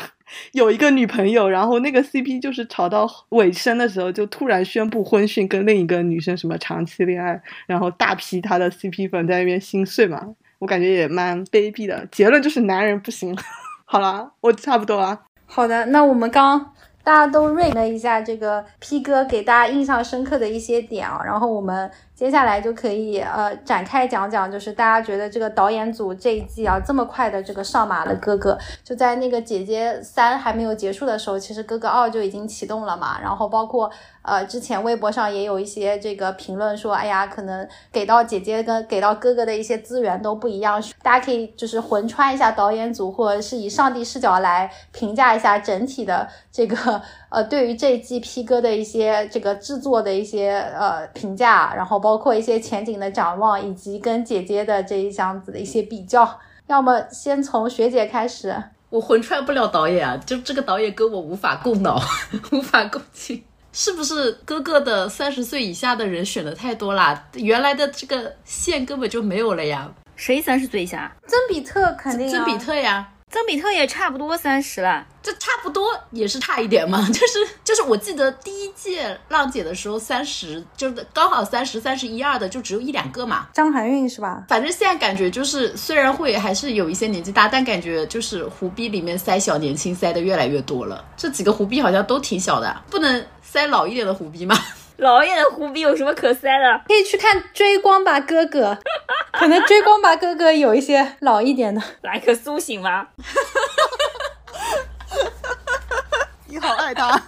[0.53, 10.27] 有一个女朋友，然后那个 CP 就是炒到尾声的时候就突然宣布婚讯，跟另一个女生什么长期恋爱，然后大批他的 CP 粉在那边心碎嘛，
[10.59, 12.07] 我感觉也蛮卑鄙的。
[12.11, 13.37] 结论就是男人不行。
[13.85, 15.21] 好了，我差不多啊。
[15.47, 21.91] 好的，那我们刚大家都 rate 了一下这个 P 哥给大家印象深刻的一些点啊，然后我们
[22.21, 33.19] 接下来就可以呃展开讲讲，就是大家觉得这个导演组这一季啊这么快的这个上马的哥哥，就在那个姐姐三还没有结束的时候，其实哥哥二就已经启动了嘛。
[33.23, 56.39] 然后包括呃之前微博上也有一些这个评论说，哎呀，可能给到姐姐跟给到哥哥的一些资源都不一样，大家可以就是魂穿一下导演组，或者是以上帝视角来评价一下整体的这个呃对于这一季 P 哥的一些这个制作的一些呃评价，然后包括一些前景的展望，以及跟姐姐的这一箱子的一些比较。
[56.67, 58.55] 要么先从学姐开始，
[58.91, 62.01] 我魂穿不了导演啊，就这个导演跟我无法共脑，
[62.53, 63.43] 无法共情。
[63.73, 67.29] 是不是哥哥的三十岁以下的人选的太多啦？
[67.35, 69.89] 原来的这个线根本就没有了呀。
[70.17, 71.17] 谁三十岁以下？
[71.27, 75.07] 曾比特肯定、啊，曾比特呀，曾比特也差不多三十了。
[75.23, 83.47] 这差不多也是差一点嘛，就 是就是，我记得第一届浪姐的时候三十，就是刚好三十、三十一二的就只有一两个嘛。
[83.53, 84.43] 张含韵是吧？
[84.49, 91.05] 反正现在感觉就是，虽然会还是有一些年纪大，但感觉就是胡逼里面塞小年轻塞的越来越多了。
[91.17, 94.57] 这几个胡逼好像都挺小的，不能塞老一点的胡逼吗？
[95.01, 96.81] 老一点的胡逼有什么可塞的？
[96.87, 98.73] 可以去看《追光吧哥哥》，
[99.33, 103.07] 可能《追光吧哥哥》有一些老一点的，来个苏醒吗？
[106.47, 107.09] 你好爱他，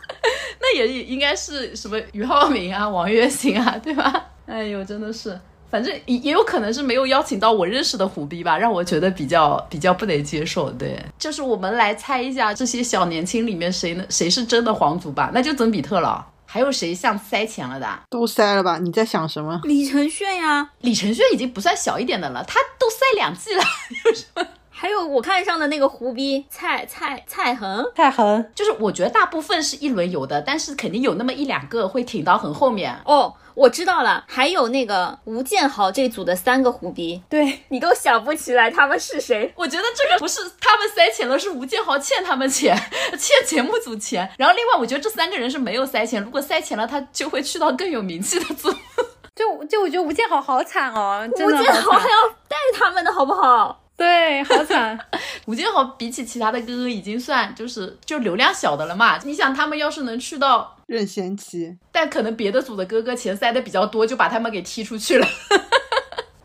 [0.60, 4.26] 那也应该是什么俞灏明啊、王栎鑫啊，对吧？
[4.46, 10.70] 哎呦，真的是，反正也也有可能是没有邀请到我认识的虎逼吧，让我觉得比较比较不能接受。
[10.72, 14.04] 对，就是我们来猜一下这些小年轻里面谁呢？
[14.10, 15.30] 谁是真的皇族吧？
[15.32, 16.26] 那就曾比特了。
[16.52, 17.88] 还有谁像塞钱了的？
[18.10, 18.76] 都塞了吧？
[18.78, 19.58] 你在想什么？
[19.64, 23.62] 李承铉呀，李承铉已经不算小一点的了，他都塞两季了，
[24.04, 24.46] 有什么？
[24.82, 32.92] 还有我看上的那个胡逼蔡蔡蔡恒，蔡恒就是我觉得大部分是一轮游的，但是肯定有那么一两个会挺到很后面。
[33.04, 39.52] 哦，我知道了，还有那个吴建豪这组的三个胡逼，对你都想不起来他们是谁。
[39.54, 42.76] 我觉得这个不是他们塞钱了，是吴建豪欠他们钱，
[43.16, 44.28] 欠节目组钱。
[44.36, 48.68] 然后另外，我觉得这三个人是没有塞钱，如果塞钱了，他就会去到更有名气的组。
[49.36, 52.10] 就就我觉得吴建豪好惨哦，真吴建豪还。
[52.10, 53.78] 要带他们的好不好？
[53.96, 54.98] 对，好惨。
[55.46, 59.18] 吴建豪比起其他的哥哥已经算就是就流量小的了嘛。
[59.24, 65.26] 你想他们要是能去到，任贤齐，但可能别的组的哥哥钱塞的比较多，就把他们给踢出去了。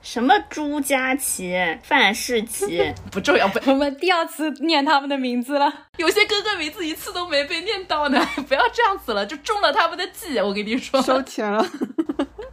[0.01, 2.81] 什么朱佳琪、范世琦，
[3.11, 5.71] 不重要，不我们第二次念他们的名字了。
[5.97, 10.39] 有些哥哥名字一次都没被念到呢， 不要这样子了，就中了他们的计。
[10.39, 11.65] 我跟你说，收钱了。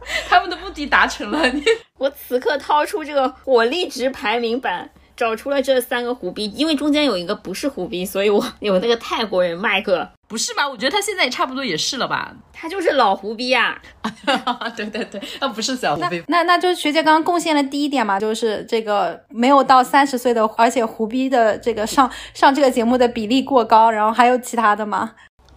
[0.29, 1.47] 他们的目的达成了。
[1.49, 1.63] 你
[1.97, 10.67] 我此刻掏出这个火力值排名版，找出了这三个胡逼，因为中间有一个不是胡逼，所以我有那个泰国人麦克，不是吧？
[10.67, 12.33] 我觉得他现在也差不多也是了吧？
[12.51, 13.79] 他就是老胡逼啊。
[14.75, 16.23] 对 对对，他不是小胡逼。
[16.27, 25.13] 那那就是学姐刚刚贡献了第一点嘛，就是这个没有到三十岁的，而且胡逼的这个上上这个节目的比例过高，然后还有其他的吗？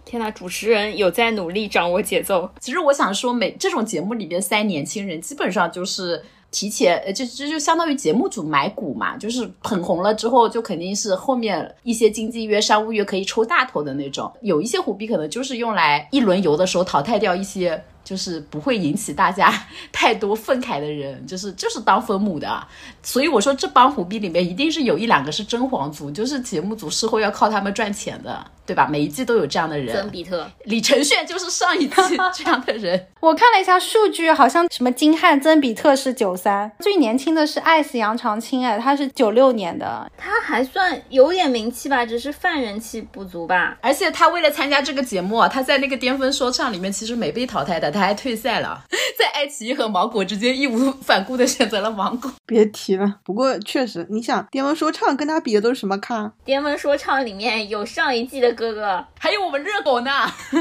[0.09, 2.49] 天呐，主持人有在努力掌握节奏。
[2.59, 6.19] 其实我想说，每这种节目里边塞年轻人，基本上就是
[6.49, 14.31] 提前，呃，这这就相当于节目组买股嘛，就是捧红了之后，就肯定是后面一些经纪约、商务约可以抽大头的那种。
[14.41, 17.79] 有一些虎逼可能就是用来一轮游的时候淘汰掉一些。
[18.01, 19.53] 就是不会引起大家
[19.91, 22.67] 太多愤慨的人，就是就是当分母的，
[23.03, 28.87] 所以我说这帮虎逼里面一定是有一两个是真皇族，就是节目组事后要靠他们赚钱的，对吧？
[28.87, 29.95] 每一季都有这样的人。
[29.95, 31.95] 曾比特、李承铉就是上一季
[32.35, 33.07] 这样的人。
[33.19, 43.75] 我看了一下数据，好像什么金瀚、曾比特是九三，最年轻的是艾斯杨长青，哎，他是九六年的，他还算有点名气吧，只是饭人气不足吧。
[43.81, 48.83] 而且他为了参加这个节目啊，他在那个巅峰说唱里面其实没被淘汰的，他还退赛了，
[49.17, 52.31] 在爱奇艺和芒果之间义无反顾的选择了芒果。
[52.45, 56.31] 别提了，不过确实，你想巅峰说唱跟他比的都是什么咖？
[56.45, 60.11] 巅峰说唱里面有上一季的哥哥，还有我们热狗呢，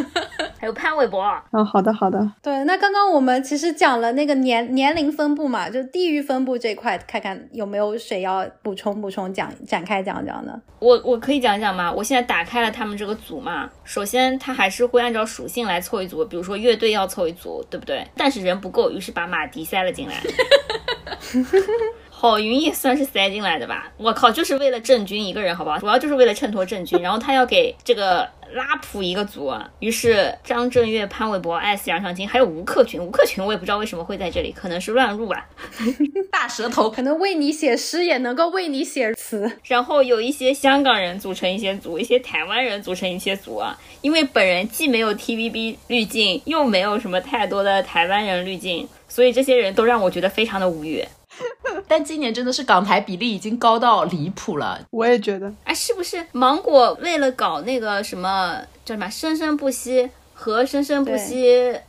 [0.61, 1.21] 还有潘玮柏。
[1.51, 10.61] 嗯，好的好的，对，那刚刚我们其实讲了那个年年龄分布嘛，就地域分布这块，看看有没有谁要补充补充讲展开讲讲的。
[10.79, 11.91] 我我可以讲讲吗？
[11.93, 18.07] 我现在打开了他们这个组嘛，首先他还是会按照属性来凑一组，比如说乐队要凑一组，对不对？
[18.17, 20.15] 但是人不够，于是把马迪塞了进来。
[22.21, 23.93] 郝云也算是塞进来的吧？
[23.97, 25.79] 我靠，就是为了郑钧一个人，好不好？
[25.79, 33.01] 主要就是为了衬托郑钧，然后他要给这个拉普一个组，于是张震岳、潘玮柏、艾斯、杨尚京，还有吴克群。
[33.01, 35.47] 吴克群我也不知道为什么会在这里，可能是乱入吧。
[36.29, 39.49] 大舌头，可能为你写诗也能够为你写词。
[39.63, 43.79] 然后有一些香港人组成一些组，一些台湾人组成一些组啊。
[44.01, 51.05] 因为本人既没有 TVB 滤镜，又没有什么太多的台湾人滤镜，所以这些人都让我觉得非常的无语。
[51.89, 54.81] 但今年真的是港台比例已经高到离谱了。
[54.91, 60.03] 我也觉得，哎，是不是芒果为了搞那个什么叫什么《生生不息》
[60.35, 61.47] 和《生生不息》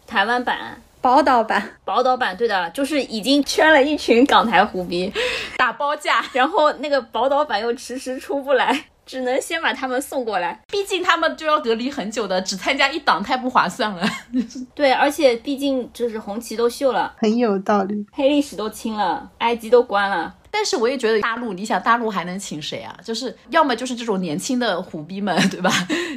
[0.08, 5.12] 台湾版、宝岛版、宝岛版，对的，就是已经圈了一群港台虎逼，
[5.58, 8.86] 打包价，然后那个宝岛版又迟迟出不来。
[9.10, 14.08] 只能先把他们送过来，毕竟他们就要隔离很久的，只参加一档太不划算了。
[14.76, 20.36] 对，而且毕竟就是红旗都秀了，很有道理，黑历史都清了埃及都关了。
[20.52, 22.96] 但是我也觉得大陆，你想大陆还能请谁啊？
[23.04, 25.72] 就是要么就是这种年轻的虎逼们， 对吧？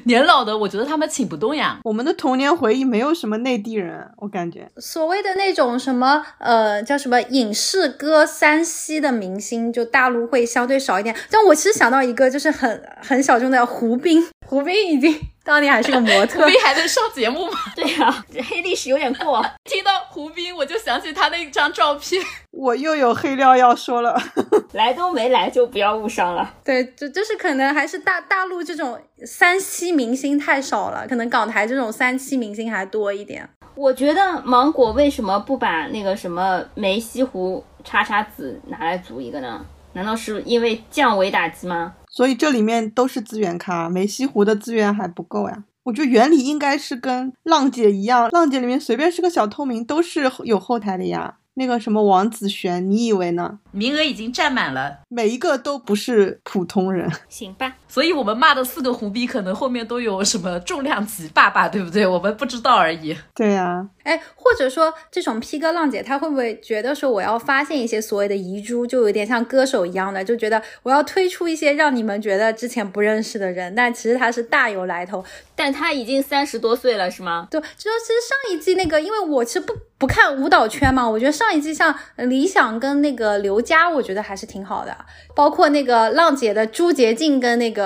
[0.05, 1.79] 年老的，我觉得他们请不动呀。
[1.85, 11.15] 我们的童年回忆没有什么内地人，我感觉所谓的那种什么呃叫什么影视歌山西的明星，就大陆会相对少一点。
[11.31, 15.21] 但我其实想到一个，就是很很小众的胡兵，胡兵已经。
[15.45, 17.59] 当年还是个模特，胡兵还能上节目吗？
[17.75, 19.45] 对呀，这黑历史有点过。
[19.65, 22.23] 听到胡斌，我就想起他那张照片。
[22.51, 24.17] 我又有黑料要说了，
[24.73, 26.55] 来都没来就不要误伤了。
[26.65, 33.49] 对，就就是可能还是大大陆这种三期明星太少了，可能港台这种三期明星还多一点。
[33.75, 39.65] 我觉得芒果为什么不把那个什么梅西湖叉叉子拿来组一个呢？
[39.95, 41.95] 难道是因为降维打击吗？
[42.13, 45.65] 所以这里面都是资源咖，梅溪湖的资源还不够呀。
[45.85, 51.39] 我觉得原理应该是跟浪姐一样，浪姐里面随便是个小透明都是有后台的呀。
[51.55, 53.59] 那个什么王子璇，你以为呢？
[53.73, 57.11] 名额已经占满了，每一个都不是普通人。
[57.29, 62.07] 行吧，所以我们骂的四个胡逼，可能后面都有什么重量级爸爸，对不对？
[62.07, 63.15] 我们不知道而已。
[63.35, 75.23] 对呀，哎，或者说这种 P 哥浪姐，他会不会觉得说我要发现一些所谓的遗珠，就有点像歌手一样的，就觉得我要推出一些让你们觉得之前不认识的人，但其实他是大有来头。
[75.55, 77.47] 但他已经三十多岁了，是吗？
[77.51, 84.97] 对，就其实上一季那个，因为我其实不不看舞蹈圈嘛，我觉得上一季像李想跟那个刘佳，我觉得还是挺好的，
[85.37, 87.82] 包括那个浪姐的朱洁静跟那个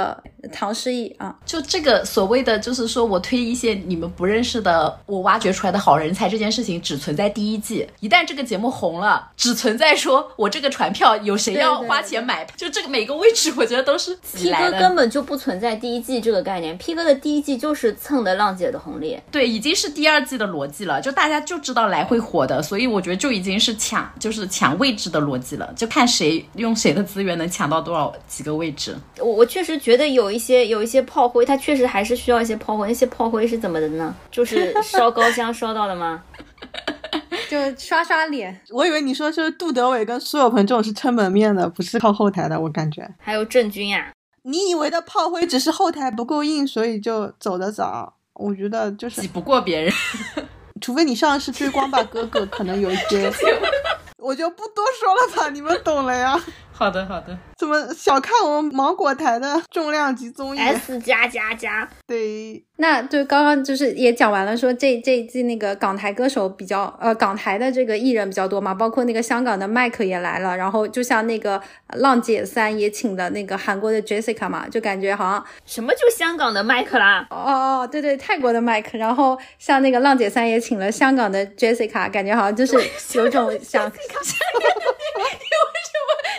[0.53, 28.97] 唐诗逸啊，就这个所谓的就是说我推一些你们不认识的，我挖掘出来的好人才这件事情，只存在第一季，一旦这个节目红了，只存在说我这个船票有谁要花钱买，就这个每个位置，我觉得都是 P 哥根本就不存在第一季这个概念，P 哥的第一季就是蹭的浪姐的红利，对，已经是第二季的逻辑了，就大家就知道来会火的，所以我觉得就已经是抢，就是抢位置的逻辑了，就看谁用谁的资源能抢到多少几个位置。
[29.19, 34.13] 我我确实觉得有一些有一些炮灰，他确实还是需要一些炮灰，那些炮灰是怎么的呢？
[34.33, 36.25] 就是烧高香烧到的吗？
[37.49, 38.61] 就刷刷脸。
[38.71, 43.09] 我以为你说就是杜德伟跟苏有朋这种是撑门面的，不是靠后台的，我感觉。
[43.17, 44.13] 还有郑钧呀。
[44.43, 48.13] 你以为的炮灰只是后台不够硬，所以就走得早。
[48.35, 49.93] 我觉得就是挤不过别人，
[50.83, 53.33] 除非你上的是追光吧哥哥，可能有一些。
[54.19, 56.37] 我就不多说了吧，你们懂了呀。
[56.77, 57.37] 好的，好的。
[57.57, 61.89] 怎么小看我们芒果台的重量级综艺？S 加加加。
[62.07, 71.59] 对，那就刚刚就是也讲完了，说这这一季那个港台歌手比较，呃，港台的这个艺人比较多嘛，包括那个香港的麦克也来了，然后就像那个
[71.95, 77.27] 浪姐三也请了那个韩国的 Jessica 嘛，就感觉好像什么就香港的麦克啦？
[77.31, 82.77] 哦哦，对对，泰国的麦克，然后像那个浪姐三也请了香港的 Jessica，感觉好像就是
[83.15, 83.91] 有种想。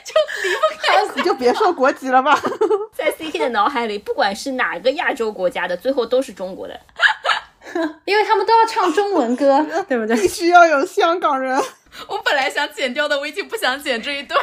[0.08, 0.14] 就
[0.48, 1.06] 离不开？
[1.16, 2.40] 你就别说国籍了吧。
[2.96, 6.80] 在 CK 的脑海里，不管是哪个亚洲国家的，最后都是中国的，
[8.06, 10.16] 因为他们都要唱中文歌，对不对？
[10.16, 11.62] 必须要有香港人。
[12.08, 14.40] 我本来想剪掉的，我已经不想剪这一段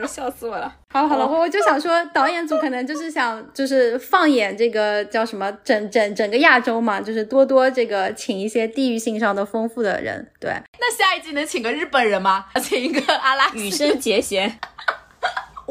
[0.00, 0.74] 了， 笑死我了。
[0.92, 10.30] 好了好了，我我就想说，导演组可能就是想，就是放眼这个叫什么，整整整个亚洲嘛，就是多多这个请一些地域性上的丰富的人。
[10.38, 12.46] 对，那下一季能请个日本人吗？
[12.62, 14.58] 请一个阿拉羽生结弦。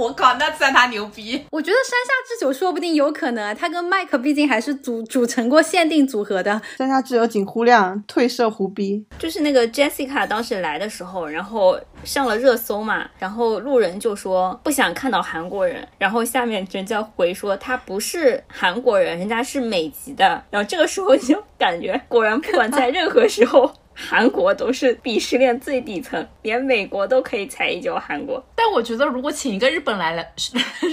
[0.02, 1.46] 我靠，那算他牛逼！
[1.52, 6.60] 我觉得山下智久说不定有可能，他跟麦克毕竟还是组组成过限定组合的。
[6.80, 23.72] 山下智久仅胡亮褪色胡逼，就是那个 Jessica 当时来的时候，然后上了热搜嘛，然后路人就说不想看到韩国人，然后下面人家回说他不是韩国人，人家是美籍的，然后这个时候就感觉果然不管在任何时候。
[24.02, 28.44] 韩国都是鄙视链最底层，连美国都可以踩一脚韩国。
[28.56, 30.24] 但但我觉得如果请一个日本来了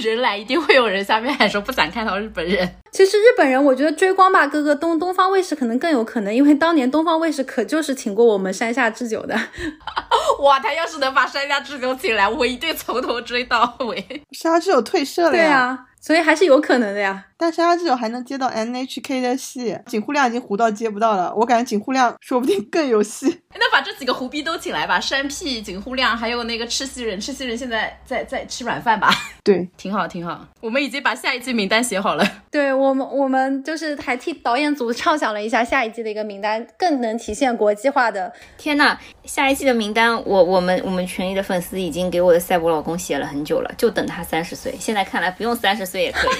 [0.02, 2.66] 人来，一定会有人下面喊说不想看到日本人。
[2.90, 9.38] 其实日本人，我觉得追光吧哥哥东东方卫视可能更有可能，因为当年东方卫视可就是请过我们山下智久的。
[10.40, 14.00] 哇，他要是能把山下智久请来，我一定从头追到尾。
[14.32, 15.58] 山下智久退社了呀对呀。
[15.58, 17.26] 啊，所以还是有可能的呀。
[17.38, 21.32] 但山下智久还能接到 NHK 的戏，井户亮已经糊到接不到了。
[21.36, 23.42] 我感觉井户亮说不定更有戏。
[23.54, 27.20] 那把这几个胡逼都请来吧，山屁、井户亮，还有那个赤西仁。
[27.20, 29.08] 赤西仁现在在在吃软饭吧？
[29.44, 30.46] 对， 挺好，挺好。
[30.60, 32.24] 我们已经把下一季名单写好了。
[32.50, 38.32] 对我们，我们就是还替导演组畅想了一下下一季的一个名单，更能体现国际化的。
[38.56, 44.74] 天呐，下一季的名单，我我们我们群里的粉丝已经给我的赛博老公写了很久了，就等他三十岁。
[44.80, 46.36] 现在看来不用三十岁也可以，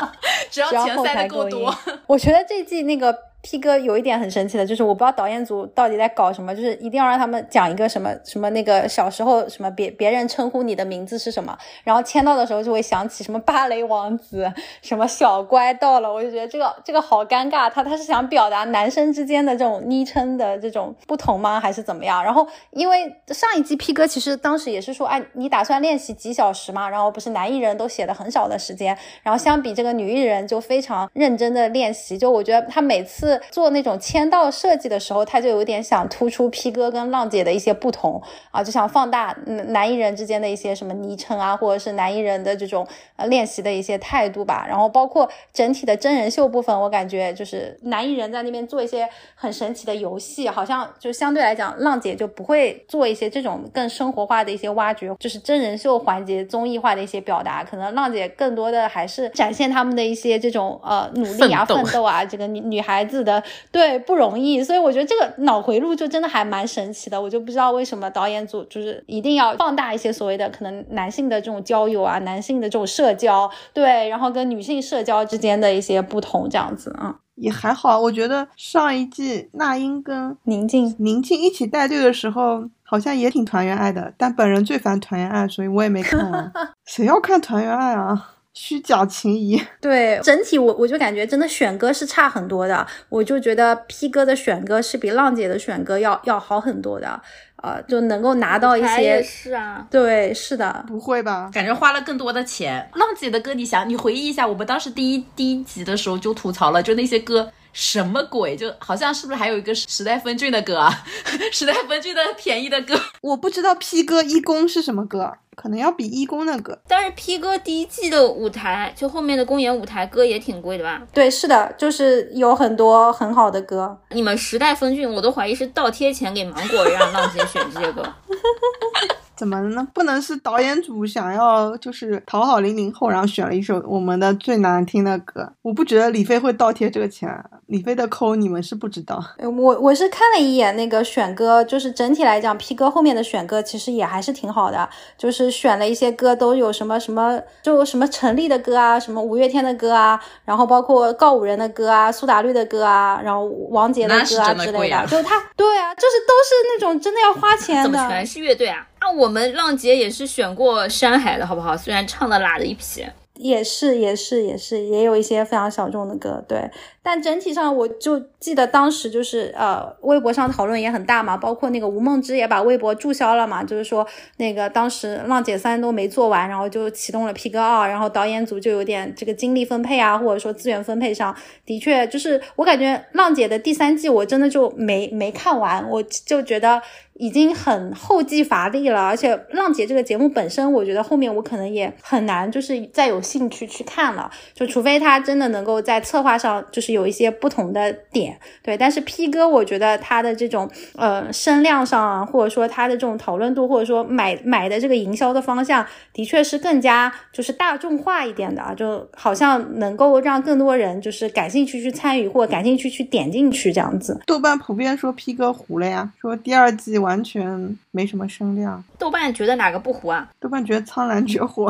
[0.50, 1.74] 只要钱塞的够多。
[2.06, 3.31] 我觉得这季那个。
[3.42, 17.68] P 哥有一点很神奇的，就是我不知道导演组到底在搞什么，就是一定要让他们讲一个什么什么那个小时候什么别别人称呼你的名字是什么，然后签到的时候就会想起什么芭蕾王子，什么小乖到了，我就觉得这个这个好尴尬。
[17.68, 22.22] 他他是想表达男生之间的这种昵称的这种不同吗，还是怎么样？
[22.22, 26.88] 然后因为上一季 P 哥其实当时也是说，哎，你打算练习几小时嘛？
[26.88, 33.31] 然后不是男艺人都写的很少的时间，然后相比这个女艺人就非常认真的练习，就我觉得他每次。
[33.50, 38.20] 做那种签到设计的时候，他就有点想突出 P 哥跟浪姐的一些不同
[38.50, 39.36] 啊，就想放大
[39.68, 44.66] 男艺人之间的一些什么昵称啊，或者是男艺人的这种呃练习的一些态度吧。
[44.68, 57.62] 然后包括整体的真人秀部分，我感觉就是男艺人在那边做一些很神奇的游戏，好像就相对来讲，浪姐就不会做一些这种更生活化的一些挖掘，就是真人秀环节综艺化的一些表达。
[57.64, 63.42] 可能浪姐更多的还是展现他们的一些这种呃努力啊、奋斗啊，这个女女孩子的。
[63.70, 67.20] 对，不容易，所以我觉得这个脑回路就真的还蛮神奇的。
[67.20, 78.00] 我就不知道为什么导演组就是一定要放大一些所谓的可能男性的这种交友啊，男性的这种社交，对，然后跟女性社交之间的一些不同，这样子啊，也还好。
[78.00, 86.52] 我觉得上一季那英跟宁静宁静一起带队的时候，好像也挺团圆爱的，但本人最烦团圆爱，所以我也没看完。
[86.84, 88.30] 谁要看团圆爱啊？
[88.54, 97.20] 虚假情谊， 对整体我我就感觉真的选歌是差很多的，我就觉得 P 哥的选歌是比浪姐的选歌要要好很多的，
[97.62, 101.50] 呃，就能够拿到一些是啊，对，是的，不会吧？
[101.52, 102.90] 感觉花了更多的钱。
[102.94, 111.04] 浪姐的歌，你想，你回忆一下，我们当时第一第一集的时候就吐槽了，就那些歌什么鬼，就好像是不是还有一个时代峰峻的歌啊？
[111.52, 115.32] 时代峰峻的便宜的歌，我不知道 P 哥一公是什么歌。
[115.54, 121.02] 可能要比一公那个，但是 P 哥第一季的舞台，就后面的公演舞台歌也挺贵的吧？
[121.12, 123.98] 对，是的，就是有很多很好的歌。
[124.12, 128.02] 你们时代峰峻，我都怀疑是倒贴钱给芒果让浪姐选这些歌。
[129.34, 129.88] 怎么呢？
[129.92, 135.52] 不能是导演组想要就是讨好零零后，然后选了一首我们的最难听的歌。
[135.62, 137.28] 我不觉得李飞会倒贴这个钱，
[137.66, 139.22] 李飞的抠你们是不知道。
[139.38, 157.82] 我我是看了一眼那个选歌，就是整体来讲，P 哥后面的选歌其实也还是挺好的，就是选了一些歌都有什么什么，就什么陈粒的歌啊，什么五月天的歌啊，然后包括告五人的歌啊，苏打绿的歌啊，然后王杰的歌啊之类的，就是他对啊，就是都是那种真的要花 钱的。
[157.82, 158.86] 怎么全是乐队啊？
[159.04, 161.76] 那我们浪姐也是选过山海的好不好？
[161.76, 166.70] 虽然唱的拉的一批，也是也是也是，也有一些非常小众的歌，对。
[167.04, 181.34] 但整体上，我就记得当时就是呃，微博上讨论也很大嘛，包括那个吴梦之也把微博注销了嘛，就是说那个当时浪姐三都没做完，然后就启动了 P 哥二，然后导演组就有点这个精力分配啊，或者说资源分配上
[181.66, 186.80] 的确就是我感觉浪姐的第三季我真的就没没看完，我就觉得
[187.14, 196.92] 已经很后继乏力了，而且浪姐这个节目本身，我觉得后面我可能也很难就是再有兴趣去看了，就除非他真的能够在策划上就是。
[196.92, 214.20] 有一些不同的点，对，但是 P 哥，我觉得他的这种呃声量上啊，或者说他的这种讨论度，或者说买买的这个营销的方向，的确是更加就是大众化一点的啊，就好像能够让更多人就是感兴趣去参与，或感兴趣去点进去这样子。
[214.26, 218.82] 豆瓣普遍说 P 哥糊了呀，说第二季完全没什么声量。
[218.98, 220.28] 豆瓣觉得哪个不糊啊？
[220.40, 221.68] 豆瓣觉得苍兰诀火，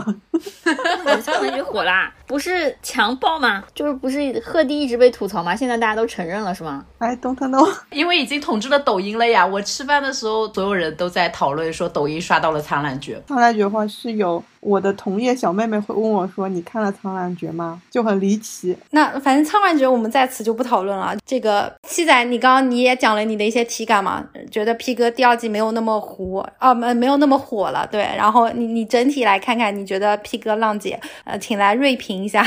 [1.23, 3.65] 苍兰诀火啦，不是强爆吗？
[3.75, 5.57] 就是不是贺帝一直被吐槽吗？
[5.57, 6.85] 现在大家都承认了是吗？
[6.99, 7.69] 哎，don't know。
[7.91, 9.45] 因为已经统治了抖音了呀。
[9.45, 13.21] 我吃饭的时候，所有人都在讨论说抖音刷到了《苍兰诀》。
[13.29, 18.77] 苍兰诀的话是有我的同业小妹妹会问我说：“你看了《苍兰诀》吗？”就很离奇。
[18.91, 21.17] 那反正《苍兰诀》我们在此就不讨论了。
[21.27, 24.25] 这个七仔，你刚刚你也讲了你的一些体感嘛？
[24.51, 28.01] 觉得 P 哥第二季没有那么糊啊，没没有那么火了，对。
[28.17, 32.45] 然后你你整体来看看，你觉得 P 哥浪姐，呃，请来锐评一下。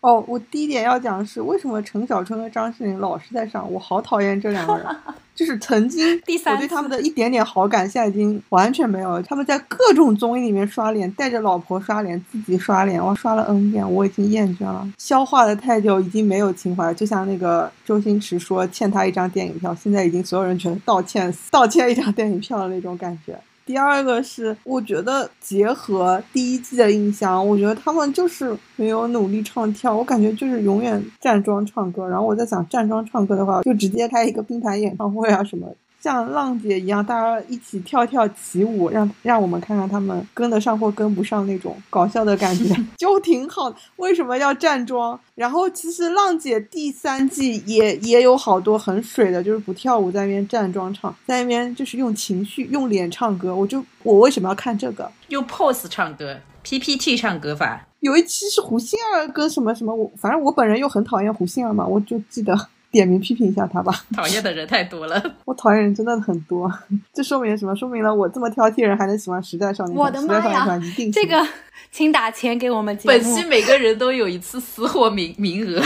[0.00, 3.70] 哦，我第一点要讲的是，为什么陈小春和张智霖老是在上？
[3.72, 4.86] 我好讨厌这两个人。
[5.34, 6.02] 就是曾经
[6.46, 9.22] 我对他们的一点点好感，现在已经完全没有了。
[9.22, 16.94] 他们在各种综艺里面刷脸，带着老婆刷脸，自己刷脸，我刷了 N 遍，我已经厌倦了，消化的太久，已经没有情怀。
[16.94, 23.38] 就像那个周星驰说欠他一张电影票，现在已经所有人全道歉，道歉一张电影票的那种感觉。
[23.66, 32.06] 第二个是，我觉得结合第一季的印象，我觉得他们就是没有努力唱跳，我感觉就是永远站桩唱歌。
[32.08, 35.66] 然后我在想，站桩唱歌的话，就直接开一个冰盘演唱会啊什么。
[36.00, 43.76] 像浪姐一样，大家一起跳跳起舞，让让我们看看他们跟得上或跟不上那种搞笑的感觉， 就挺好的。
[43.96, 45.18] 为什么要站桩？
[45.34, 53.54] 然后其实浪姐第三季也也有好多很水的，就是不跳舞，在那边站桩唱，在那边就是用情绪、用脸唱歌。
[53.54, 55.10] 我就我为什么要看这个？
[55.28, 57.86] 用 pose 唱歌，PPT 唱歌法。
[58.00, 62.56] 有一期是胡杏儿跟什么什么，我反正我本人又很讨厌胡杏儿嘛，我就记得。
[62.96, 65.22] 点名批评一下他吧， 讨厌的人太多了。
[65.44, 66.70] 我讨厌人真的很多，
[67.14, 67.74] 这说明什么？
[67.76, 70.80] 说明了我这么挑剔人还能喜欢时代少年团我的妈呀！
[71.12, 71.46] 这个
[71.92, 73.08] 请打钱给我们节目。
[73.08, 75.82] 本期每个人都有一次私货名名额。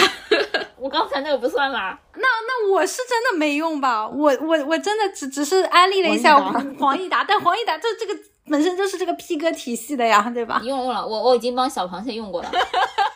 [0.78, 1.98] 我刚才那个不算啦。
[2.14, 4.08] 那那我是真的没用吧？
[4.08, 6.38] 我我我真的只只是安利了一下
[6.78, 10.58] 黄义达，但黄义达这这个本身就是这个 P 哥体系的呀，对吧？
[10.62, 12.50] 你用用了，我我已经帮小螃蟹用过了。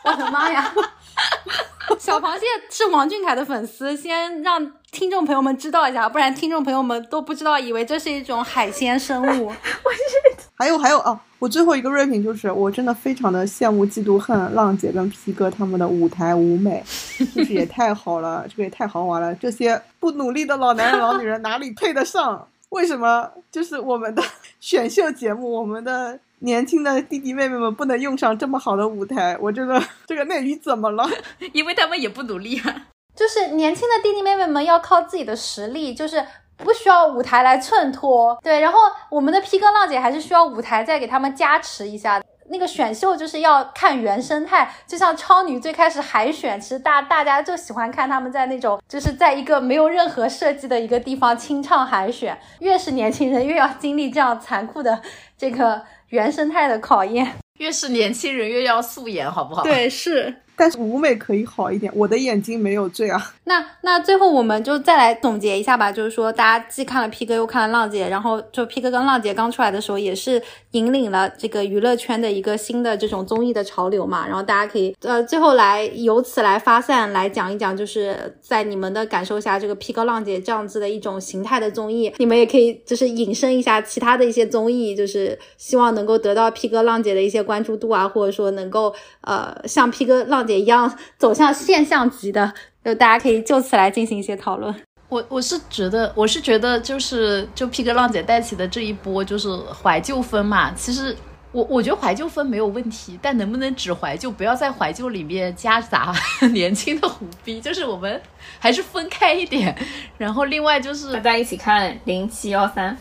[0.04, 0.70] 我的妈呀！
[1.98, 9.46] 小螃蟹是王俊凯的粉丝，先让听众朋友们知道一下，不然听众朋友们都不知道，以为这是一种海鲜生物。
[9.48, 16.82] 我是还有还有哦，我最后一个锐评就是，我真的非常的羡慕、嫉妒、恨浪姐跟皮哥他们的舞台舞美，
[17.34, 19.34] 就是也太好了，这个也太豪华了。
[19.34, 22.46] 这些不努力的老男人、老女人哪里配得上？
[22.70, 24.22] 为什么就是我们的
[24.60, 26.18] 选秀节目，我们的？
[26.44, 31.08] 年轻的弟弟妹妹们不能用上这么好的舞台，我这个 这个内娱怎么了？
[31.52, 32.86] 因为他们也不努力啊。
[33.16, 36.22] 就是年轻的弟弟妹妹们要靠自己的实力，就是
[36.58, 38.38] 不需要舞台来衬托。
[38.42, 38.78] 对，然后
[39.10, 42.22] 我们的 P 哥浪姐还是需要舞台再给他们加持一下。
[42.50, 52.38] 那个选秀就是要看原生态，就像超女最开始海选，其实大大家就喜欢看他们在那种就是在一个没有任何设计的一个地方清唱海选。
[52.58, 55.00] 越是年轻人，越要经历这样残酷的
[55.38, 55.82] 这个。
[56.14, 59.64] 原生态的考验，越是年轻人越要素颜，好不好？
[59.64, 60.32] 对，是。
[60.56, 63.32] 但是舞美可以好一点，我的眼睛没有醉啊。
[63.44, 70.40] 那那最后我们就再来总结一下吧，就是说大家既看了 P 哥又看了浪姐，然后就 P 哥跟浪姐刚出来的时候也是
[70.70, 74.26] 引领了这个娱乐圈的一个新的这种综艺的潮流嘛。
[74.26, 90.43] 然后大家可以呃最后来由此来发散来讲一讲，就是在你们的感受下，这个 P 哥浪姐这样子的一种形态的综艺，你们也可以就是引申一下其他的一些综艺，就是希望能够得到 P 哥浪姐的一些关注度啊，或者说能够呃像 P 哥浪。
[90.44, 92.52] 姐一样走向现象级的，
[92.84, 94.74] 就大家可以就此来进行一些讨论。
[95.08, 99.48] 我我是觉得，我是觉得，就是就 P 哥浪姐带起的这一波，就是
[99.82, 100.72] 怀旧风嘛。
[100.74, 101.14] 其实
[101.52, 106.12] 我我觉得怀旧风没有问题，但能不能只怀旧，不要在怀旧里面夹杂
[106.52, 108.20] 年轻的虎逼，就是我们
[108.58, 109.76] 还是分开一点。
[110.18, 112.96] 然后另外就是大家一起看零七幺三，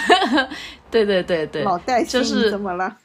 [0.90, 2.96] 对对对对，老带心怎么了？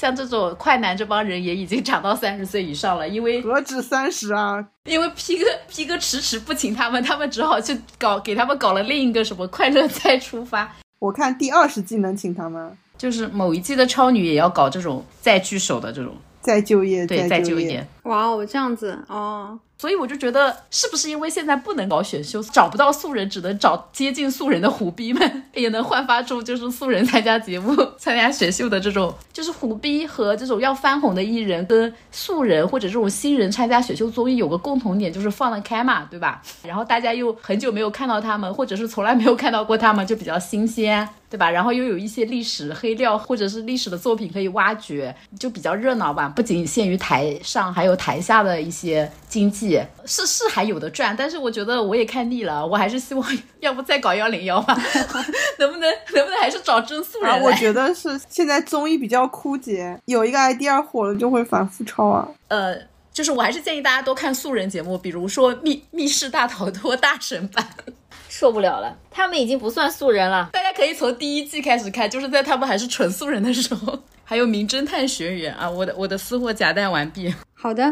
[0.00, 4.66] 像这种快男这帮人也已经长到三十岁以上了，因为何止三十啊？
[4.84, 10.74] 因为 P 哥 P 哥迟迟不请他们，他们只好去搞给他们搞了另一个什么快乐再出发。
[11.00, 17.86] 我看第二十季能请他们，就是某一季的超女也要搞这种再聚首的这种再就业，对再就业。
[18.04, 19.60] 哇哦，这样子哦。
[19.80, 36.42] 所以我就觉得，是不是因为现在不能搞选秀，找不到素人，只能找接近素人的虎逼们， 也能焕发出就是素人参加节目、 参加选秀的这种，就是虎逼和这种要翻红的艺人跟素人或者这种新人参加选秀综艺有个共同点，就是放得开嘛，对吧？
[36.62, 41.08] 然后大家又很久没有看到他们，或者是从来没有看到过他们，就比较新鲜。
[41.30, 41.48] 对吧？
[41.48, 46.32] 然后又有一些历史黑料或者是历史的作品可以挖掘，就比较热闹吧。
[46.34, 49.69] 不仅限于台上，还有台下的一些经济，
[50.06, 51.14] 是是还有的赚。
[51.16, 54.74] 但是我觉得我也看腻了，我还是希望要不再搞幺零幺吧，
[55.58, 62.26] 能不能能不能还是找真素人啊，我觉得是现在综艺比较枯竭，有一个 idea 火了就会反复抄啊。
[62.48, 62.76] 呃，
[63.12, 67.66] 就是我还是建议大家多看素人节目，比如说《密密室大逃脱》大神版，
[68.28, 70.48] 受不了了，他们已经不算素人了。
[70.52, 73.98] 大家可以从第一季开始看，就是在他们还是纯素人的时候。
[74.24, 77.34] 还有《名侦探学园》啊，我的我的私货夹带完毕。
[77.52, 77.82] 好的，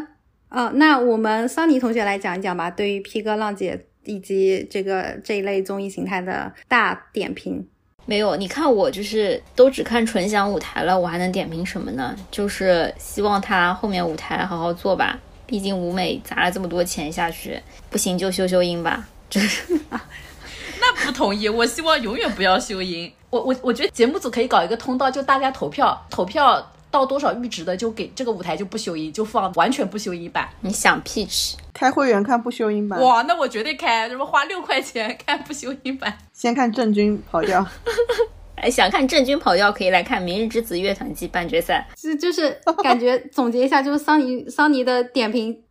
[0.48, 7.66] 啊，那我们桑尼同学来讲一讲吧，对于 P 哥、浪姐以及这个这一类综艺形态的大点评。
[8.06, 12.16] 没有，你看我就是都只看纯享舞台了，我还能点评什么呢？
[12.30, 19.06] 就是希望他后面舞台好好做吧，毕竟舞美砸了这么多钱下去，不行就修修音吧。
[19.28, 19.78] 就是
[20.80, 23.12] 那不同意，我希望永远不要修音。
[23.28, 30.48] 我我我觉得节目组可以搞一个通道，就大家投票，投票到多少阈值的就给这个舞台就不修音，就放完全不修音版。
[30.60, 36.16] 你想 peach，开会员看不修音版，哇，那我绝对开，什么花六块钱看不修音版。
[36.32, 37.66] 先看郑钧跑调。
[38.60, 41.86] 哎，想看郑钧跑调可以来看《明日之子》乐团季半决赛。
[41.94, 42.50] 这就是
[42.82, 45.62] 感觉总结一下，就是桑尼桑尼的点评。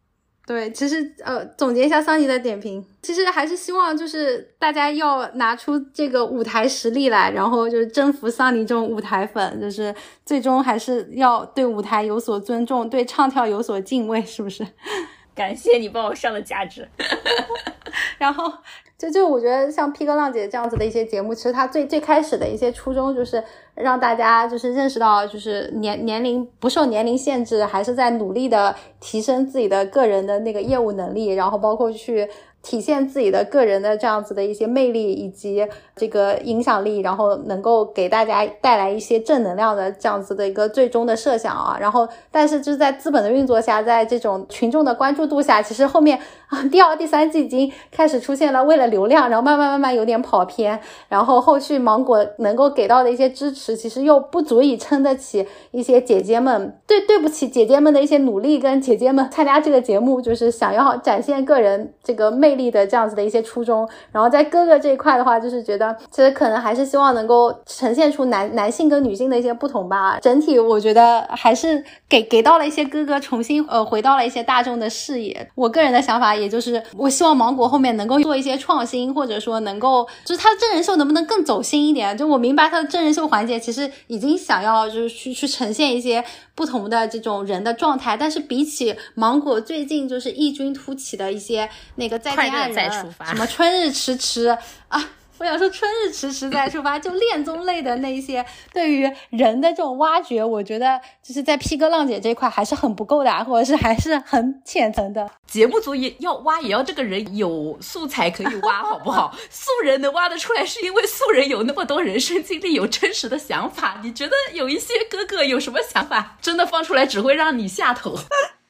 [0.48, 9.94] 对，其实呃，总结一下桑尼的点评，其实还是希望就是大家要拿出这个舞台实力来，然后就是征服桑尼这种舞台粉，就是
[10.26, 14.66] 最终还是要对舞台有所尊重，对唱跳有所敬畏，是不是？
[15.36, 16.88] 感谢你帮我上了价值。
[18.18, 18.52] 然后
[18.98, 23.44] 就就我觉得像 P 哥浪姐这样子的一些节目，其实它最最开始的一些初衷就是
[23.76, 32.28] 让大家就是认识到，就是年年龄不受年龄限制，还是在努力的提升自己的个人的那个业务能力，然后包括去。
[32.64, 41.78] 体现自己的个人的这样子的一些魅力以及这个影响力，然后能够给大家带来一些正能量的这样子的一个最终的设想啊。
[41.80, 50.80] 然后，但是就是在资本的运作下，在这种群众的关注度下，其实后面啊 第二、第三季已经开始出现了为了流量，然后慢慢慢慢有点跑偏，
[51.10, 63.88] 然后后续芒果能够给到的一些支持，其实又不足以撑得起一些姐姐们对对不起姐姐们的一些努力，跟姐姐们参加这个节目就是想要展现个人这个魅力的这样子的一些初衷。
[64.12, 70.18] 然后在哥哥这一块的话，就是觉得其实可能还是希望能够呈现出男男性跟女性的一些不同吧。
[70.22, 75.50] 整体我觉得还是给给到了一些哥哥重新呃回到了一些大众的视野。
[75.56, 82.18] 我个人的想法也就是，我希望芒果后面能够做一些创新，或者说能够就是他的真人秀能不能更走心一点？
[82.18, 86.24] 就我明白他的真人秀环节其实已经想要就是去去呈现一些
[86.56, 92.92] 不同的这种人的状态，但是比起芒果最近就是异军突起的一些那个再见爱快乐再人
[93.26, 94.58] 什么春日迟迟
[94.88, 95.10] 啊。
[95.40, 105.30] 我想说，春日迟迟再出发，就恋综类的那一些对于人的这种挖掘，我觉得就是在 P 哥浪姐这一块还是很不够的，或者是还是很浅层的。
[105.46, 109.36] 节目组也要挖，也要这个人有素材可以挖，好不好？
[109.50, 114.00] 素人能挖得出来，是因为素人有那么多人生经历，有真实的想法。
[114.04, 118.18] 你觉得有一些哥哥有什么想法，真的放出来只会让你下头。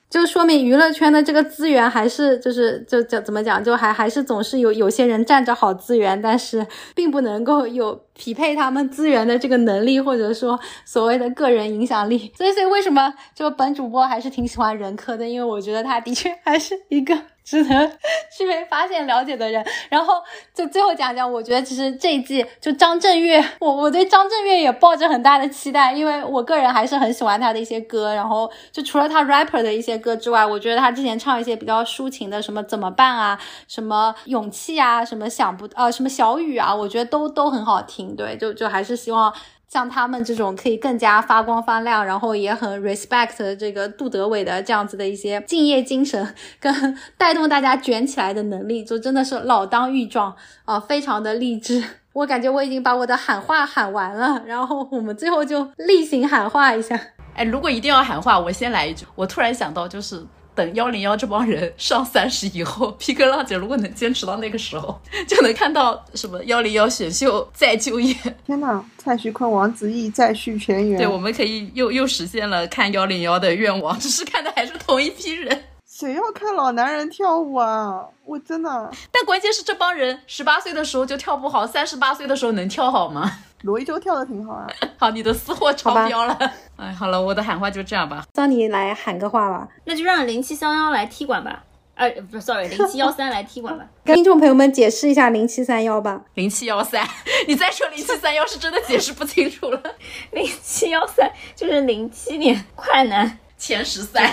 [0.10, 12.32] 就说明娱乐圈的这个资源还是就是就就怎么讲，就还还是总是有有些人占着好资源，但是 并不能够有匹配他们资源的这个能力，或者说所谓的个人影响力。
[12.38, 15.28] 所以，所以为什么就本主播还是挺喜欢任科的？
[15.28, 17.14] 因为我觉得他的确还是一个
[17.48, 17.90] 只能
[18.30, 19.66] 去被发现、了解的人。
[19.88, 20.22] 然后
[20.54, 28.14] 就最后讲讲，我觉得其实这一季就张震岳，我我对张震岳也抱着很大的期待，因为我个人还是很喜欢他的一些歌。
[28.14, 33.40] 然后就除了他 rapper 的一些歌之外，我觉得他之前唱一些比较抒情的，什么怎么办啊，
[33.70, 38.14] 什么勇气啊，什么想不呃什么小雨啊，我觉得都都很好听。
[38.14, 39.34] 对，就就还是希望。
[39.68, 51.84] 像他们这种可以更加发光发亮，然后也很 respect 这个杜德伟的这样子的一些敬业精神，跟带动大家卷起来的能力，就真的是老当益壮啊、非常的励志。
[52.14, 57.00] 我感觉我已经把我的喊话喊完了，然后我们最后就例行喊话一下。
[57.36, 59.06] 哎，如果一定要喊话，我先来一句。
[59.14, 60.26] 我突然想到，就是
[60.58, 68.16] 等幺零幺这帮人上三十以后皮哥浪姐如果能坚持到那个时候，就能看到什么幺零幺选秀再就业。
[68.44, 70.98] 天呐，蔡徐坤、王子异再续前缘。
[70.98, 75.66] 对，我们可以又又实现了看幺零幺的愿望，只是看的还是同一批人。
[75.86, 78.04] 谁要看老男人跳舞啊？
[78.26, 83.32] 我真的，但关键是这帮人十八岁的时候就跳不好，三十八岁的时候能跳好吗？
[83.62, 84.68] 罗一舟跳的挺好啊。
[84.98, 86.38] 好，你的私货超标了。
[86.78, 88.24] 哎，好了，我的喊话就这样吧。
[88.36, 89.68] 桑尼来喊个话吧。
[89.86, 91.64] 那就让零七三幺来踢馆吧。
[91.96, 93.84] 哎，不是，sorry，零七幺三来踢馆吧。
[94.06, 96.22] 跟听众朋友们解释一下零七三幺吧。
[96.36, 97.04] 零七幺三，
[97.48, 99.82] 你再说零七三幺是真的解释不清楚了。
[100.32, 104.32] 零七幺三就是零七年快男前十三，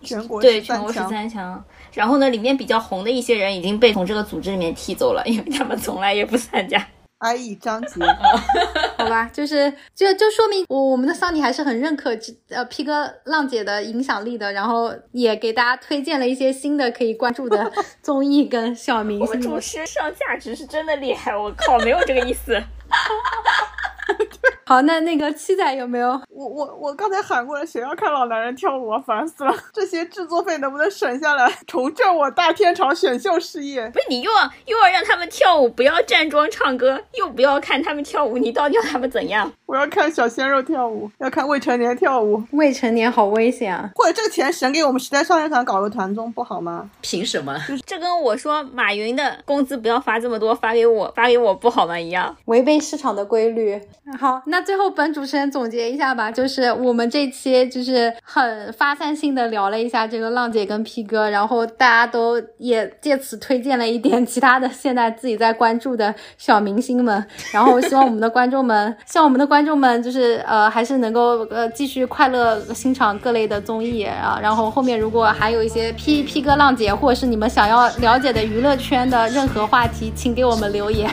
[0.00, 1.62] 全国对，全国十三强。
[1.92, 6.86] 然后呢，里面比较红的一些人已经被从这个组织里面踢走了，因为他们从来也不参加。
[7.18, 8.00] 安逸张杰，
[8.98, 19.60] 好吧，就是就就说明我我们的桑尼还是很认可这呃 P 哥浪姐的影响力的，然后也给大家推荐了一些新的可以关注的 综艺跟小明我们星主。
[19.60, 22.62] 持上价值是真的厉害，我靠，没有这个意思。
[24.68, 26.20] 好，那那个七仔有没有？
[26.28, 28.98] 我我我刚才喊过了，谁要看老男人跳舞啊？
[29.06, 29.54] 烦死了！
[29.72, 33.88] 这些制作费能不能省下来， 重振我大天朝选秀事业？
[33.90, 39.52] 不是你又要又要让他们跳舞，不要站桩唱歌，又不要看他们跳舞，你到底要他们怎样？
[39.66, 43.88] 我要看小鲜肉跳舞，要看未成年跳舞，未成年好危险啊！
[43.94, 46.90] 或者这个钱省给我们时代少年团搞个团综不好吗？
[47.00, 47.56] 凭什么？
[47.68, 52.36] 就是这跟我说马云的工资不要发这么多，发给我发给我不好吗一样。
[52.46, 53.80] 违背市场的规律。
[54.18, 81.10] 好，那最后本主持人总结一下吧，就是我们这期就是很发散性的聊了一下这个浪姐跟 P 哥，然后大家都也借此推荐了一点其他的现在自己在关注的小明星们，然后希望我们的观众们，希望我们的观众们就是呃还是能够呃继续快乐欣赏各类的综艺啊，然后后面如果还有一些 P P 哥浪姐或者是你们想要了解的娱乐圈的任何话题，请给我们留言。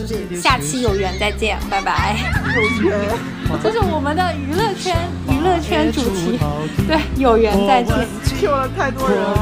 [0.00, 2.14] 就 是下期有缘再见，拜拜。
[3.62, 4.96] 这是我们的娱乐圈
[5.28, 6.38] 娱乐圈主题，
[6.86, 7.94] 对，有缘再见。
[8.40, 9.38] Q 了太多人了。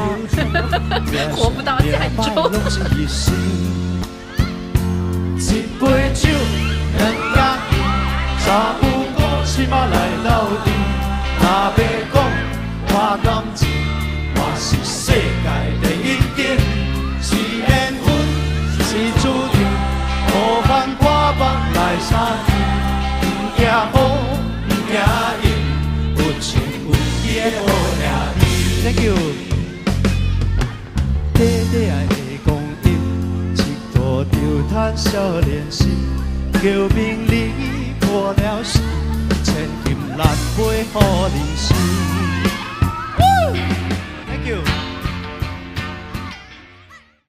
[1.35, 2.51] 活不到下一周。
[2.99, 3.05] 一。
[5.79, 6.29] 杯酒，
[6.97, 7.01] 人
[7.35, 7.37] 家
[8.39, 8.45] 茶
[8.79, 8.81] 壶
[9.17, 10.27] 五起码来斗
[10.63, 10.65] 阵。
[11.41, 11.43] 若
[11.75, 11.75] 要
[12.13, 12.15] 讲
[12.87, 13.67] 花感情，
[14.35, 15.45] 我是世界
[15.81, 16.41] 第一等。
[17.21, 17.27] 是
[17.59, 17.61] 缘
[18.01, 18.05] 分，
[18.79, 18.89] 是
[19.21, 19.52] 注定，
[23.63, 23.95] 惊风，
[24.67, 24.99] 不惊
[25.41, 25.45] 雨，
[26.17, 26.51] 有情
[26.83, 26.91] 有
[27.23, 28.03] 义的好兄
[28.37, 28.43] 弟。
[28.83, 29.15] Thank you。
[31.33, 31.39] 短
[31.71, 32.47] 短的光
[32.83, 32.85] 阴，
[33.55, 33.57] 一
[33.97, 34.35] 路就
[34.69, 35.07] 叹少
[35.39, 35.85] 年时，
[36.61, 37.33] 求名利
[38.01, 38.79] 破了事，
[39.45, 39.55] 千
[39.85, 40.59] 金难买
[40.91, 40.99] 好
[41.29, 41.63] 人生。
[44.27, 44.92] Thank you。